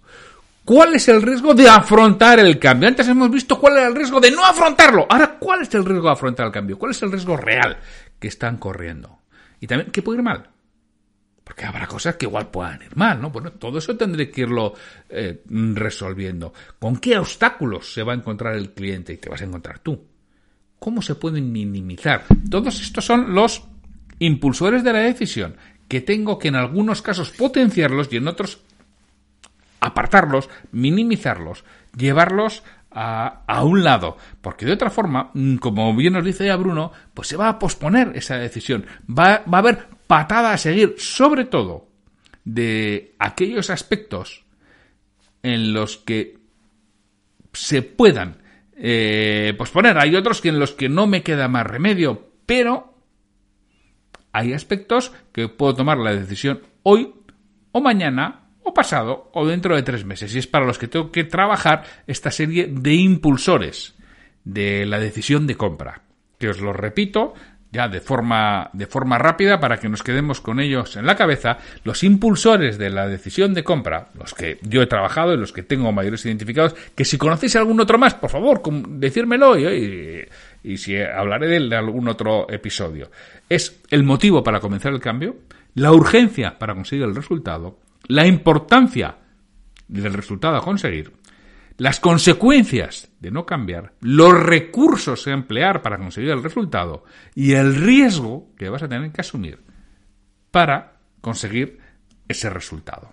¿Cuál 0.65 0.95
es 0.95 1.07
el 1.09 1.21
riesgo 1.21 1.53
de 1.53 1.69
afrontar 1.69 2.41
el 2.41 2.59
cambio? 2.59 2.89
Antes 2.89 3.09
hemos 3.09 3.31
visto 3.31 3.61
cuál 3.61 3.75
era 3.75 3.89
el 3.89 3.95
riesgo 3.95 4.21
de 4.21 4.31
no 4.31 4.43
afrontarlo. 4.43 5.07
Ahora, 5.11 5.37
¿cuál 5.39 5.61
es 5.61 5.75
el 5.75 5.85
riesgo 5.85 6.07
de 6.07 6.13
afrontar 6.13 6.47
el 6.47 6.53
cambio? 6.53 6.79
¿Cuál 6.79 6.93
es 6.93 7.03
el 7.03 7.13
riesgo 7.13 7.37
real 7.37 7.77
que 8.19 8.29
están 8.29 8.57
corriendo? 8.57 9.19
Y 9.61 9.67
también, 9.67 9.91
¿qué 9.91 10.01
puede 10.01 10.21
ir 10.21 10.25
mal? 10.25 10.49
Porque 11.45 11.67
habrá 11.67 11.87
cosas 11.87 12.17
que 12.17 12.25
igual 12.25 12.49
puedan 12.51 12.81
ir 12.85 12.97
mal, 12.97 13.21
¿no? 13.21 13.29
Bueno, 13.29 13.53
todo 13.53 13.77
eso 13.77 13.95
tendré 13.95 14.31
que 14.31 14.41
irlo 14.41 14.73
eh, 15.11 15.43
resolviendo. 15.47 16.55
¿Con 16.79 16.97
qué 16.97 17.19
obstáculos 17.19 17.93
se 17.93 18.03
va 18.03 18.15
a 18.15 18.17
encontrar 18.17 18.55
el 18.55 18.71
cliente 18.71 19.13
y 19.13 19.19
te 19.19 19.29
vas 19.29 19.43
a 19.43 19.45
encontrar 19.45 19.81
tú? 19.81 20.07
¿Cómo 20.79 21.03
se 21.03 21.17
pueden 21.17 21.53
minimizar? 21.53 22.25
Todos 22.49 22.81
estos 22.81 23.05
son 23.05 23.35
los 23.35 23.63
impulsores 24.21 24.83
de 24.83 24.93
la 24.95 25.01
decisión 25.01 25.57
que 25.91 26.01
tengo 26.01 26.39
que 26.39 26.47
en 26.47 26.55
algunos 26.55 27.03
casos 27.03 27.31
potenciarlos 27.31 28.09
y 28.13 28.19
en 28.19 28.29
otros 28.29 28.61
apartarlos, 29.81 30.49
minimizarlos, 30.71 31.65
llevarlos 31.97 32.63
a, 32.93 33.43
un 33.65 33.83
lado, 33.83 34.17
porque 34.41 34.67
de 34.67 34.73
otra 34.73 34.89
forma, 34.89 35.33
mm, 35.35 35.57
como 35.57 35.95
bien 35.97 36.13
nos 36.13 36.25
dice 36.25 36.47
ya 36.47 36.55
Bruno, 36.55 36.93
pues 37.13 37.27
se 37.27 37.37
va 37.37 37.49
a 37.49 37.59
posponer 37.59 38.13
esa 38.15 38.39
decisión, 38.39 38.87
va, 39.09 39.43
va 39.53 39.59
a 39.59 39.63
haber 39.63 39.89
patada 40.07 40.53
a 40.53 40.59
seguir, 40.59 40.95
sobre 40.97 41.45
todo 41.45 41.89
de 42.45 43.17
aquellos 43.19 43.69
aspectos 43.69 44.45
en 45.43 45.73
los 45.73 45.97
que 45.97 46.39
se 47.53 47.83
puedan 47.83 48.37
eh, 48.77 49.55
posponer. 49.59 49.99
Hay 49.99 50.15
otros 50.15 50.41
que 50.41 50.51
en 50.51 50.61
los 50.61 50.71
que 50.71 50.89
no 50.89 51.09
me 51.09 51.25
queda 51.25 51.49
más 51.49 51.67
remedio, 51.67 52.31
pero 52.47 52.90
hay 54.33 54.53
aspectos 54.53 55.13
que 55.33 55.49
puedo 55.49 55.75
tomar 55.75 55.99
la 55.99 56.15
decisión 56.15 56.63
hoy 56.83 57.15
o 57.73 57.81
mañana 57.81 58.49
o 58.63 58.75
pasado 58.75 59.31
o 59.35 59.47
dentro 59.47 59.75
de 59.75 59.83
tres 59.83 60.05
meses. 60.05 60.35
Y 60.35 60.39
es 60.39 60.47
para 60.47 60.67
los 60.67 60.79
que 60.79 60.89
tengo 60.89 61.11
que 61.11 61.25
trabajar 61.25 61.85
esta 62.07 62.31
serie 62.31 62.69
de 62.71 62.95
impulsores 62.95 63.95
de 64.45 64.87
la 64.87 64.99
decisión 64.99 65.47
de 65.47 65.57
compra. 65.57 66.03
Que 66.39 66.49
os 66.49 66.61
lo 66.61 66.73
repito, 66.73 67.35
ya 67.73 67.89
de 67.89 68.01
forma, 68.01 68.71
de 68.73 68.87
forma 68.87 69.19
rápida 69.19 69.61
para 69.61 69.79
que 69.79 69.89
nos 69.89 70.03
quedemos 70.03 70.41
con 70.41 70.61
ellos 70.61 70.97
en 70.97 71.07
la 71.07 71.17
cabeza, 71.17 71.59
los 71.85 72.03
impulsores 72.03 72.79
de 72.79 72.91
la 72.91 73.07
decisión 73.07 73.55
de 73.55 73.63
compra, 73.63 74.09
los 74.19 74.35
que 74.35 74.59
yo 74.63 74.83
he 74.83 74.87
trabajado 74.87 75.35
y 75.35 75.37
los 75.37 75.53
que 75.53 75.63
tengo 75.63 75.93
mayores 75.93 76.25
identificados, 76.27 76.75
que 76.95 77.05
si 77.05 77.19
conocéis 77.19 77.57
algún 77.57 77.81
otro 77.81 77.99
más, 77.99 78.15
por 78.15 78.31
favor, 78.31 78.63
decírmelo 78.89 79.59
y, 79.59 80.27
y, 80.65 80.77
si 80.79 80.97
hablaré 81.01 81.49
de, 81.49 81.69
de 81.69 81.77
algún 81.77 82.09
otro 82.09 82.51
episodio. 82.51 83.11
Es 83.51 83.83
el 83.91 84.05
motivo 84.05 84.43
para 84.43 84.61
comenzar 84.61 84.93
el 84.95 85.01
cambio, 85.01 85.37
la 85.75 85.93
urgencia 85.93 86.59
para 86.59 86.75
conseguir 86.75 87.05
el 87.05 87.15
resultado, 87.15 87.81
la 88.07 88.27
importancia 88.27 89.17
del 89.89 90.15
resultado 90.15 90.57
a 90.57 90.63
conseguir, 90.63 91.13
las 91.77 91.99
consecuencias 91.99 93.11
de 93.19 93.33
no 93.33 93.45
cambiar, 93.45 93.95
los 94.01 94.41
recursos 94.41 95.27
a 95.27 95.33
emplear 95.33 95.83
para 95.83 95.99
conseguir 95.99 96.31
el 96.31 96.43
resultado 96.43 97.05
y 97.35 97.53
el 97.53 97.75
riesgo 97.75 98.53
que 98.57 98.69
vas 98.69 98.85
a 98.85 98.89
tener 98.89 99.11
que 99.11 99.21
asumir 99.21 99.59
para 100.51 100.93
conseguir 101.21 101.79
ese 102.29 102.51
resultado. 102.51 103.13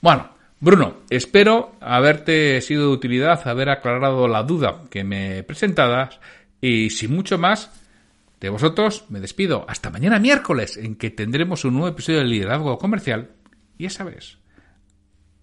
Bueno, 0.00 0.30
Bruno, 0.58 0.96
espero 1.10 1.76
haberte 1.80 2.60
sido 2.60 2.88
de 2.88 2.94
utilidad, 2.94 3.46
haber 3.46 3.68
aclarado 3.68 4.26
la 4.26 4.42
duda 4.42 4.82
que 4.90 5.04
me 5.04 5.44
presentadas 5.44 6.18
y 6.60 6.90
sin 6.90 7.14
mucho 7.14 7.38
más, 7.38 7.81
de 8.46 8.50
vosotros 8.50 9.04
me 9.08 9.20
despido. 9.20 9.64
Hasta 9.68 9.90
mañana 9.90 10.18
miércoles, 10.18 10.76
en 10.76 10.96
que 10.96 11.10
tendremos 11.10 11.64
un 11.64 11.74
nuevo 11.74 11.86
episodio 11.88 12.18
de 12.18 12.24
Liderazgo 12.24 12.76
Comercial. 12.76 13.30
Y 13.78 13.86
esa 13.86 14.02
vez, 14.04 14.38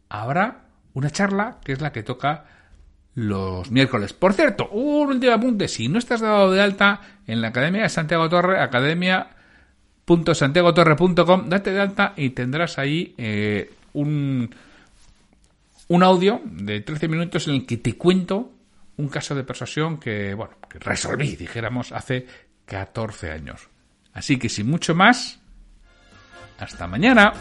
habrá 0.09 0.65
una 0.93 1.09
charla 1.09 1.59
que 1.63 1.71
es 1.71 1.79
la 1.81 1.93
que 1.93 2.03
toca 2.03 2.45
los 3.15 3.71
miércoles. 3.71 4.11
Por 4.13 4.33
cierto, 4.33 4.69
un 4.69 5.07
último 5.07 5.33
apunte, 5.33 5.69
si 5.69 5.87
no 5.87 5.97
estás 5.97 6.19
dado 6.19 6.51
de 6.51 6.61
alta 6.61 6.99
en 7.25 7.41
la 7.41 7.47
Academia 7.49 7.81
de 7.83 7.89
Santiago 7.89 8.29
Torre, 8.29 8.61
academia.santiagotorre.com, 8.61 11.49
date 11.49 11.71
de 11.71 11.79
alta 11.79 12.13
y 12.17 12.31
tendrás 12.31 12.77
ahí 12.77 13.15
eh, 13.17 13.71
un, 13.93 14.53
un 15.87 16.03
audio 16.03 16.41
de 16.43 16.81
13 16.81 17.07
minutos 17.07 17.47
en 17.47 17.53
el 17.55 17.65
que 17.65 17.77
te 17.77 17.97
cuento 17.97 18.51
un 18.97 19.07
caso 19.07 19.33
de 19.33 19.45
persuasión 19.45 19.97
que, 19.97 20.33
bueno, 20.33 20.55
que 20.69 20.79
resolví, 20.79 21.37
dijéramos, 21.37 21.93
hace 21.93 22.25
14 22.69 23.31
años. 23.31 23.69
Así 24.13 24.37
que 24.37 24.49
sin 24.49 24.69
mucho 24.69 24.95
más, 24.95 25.39
hasta 26.59 26.87
mañana. 26.87 27.33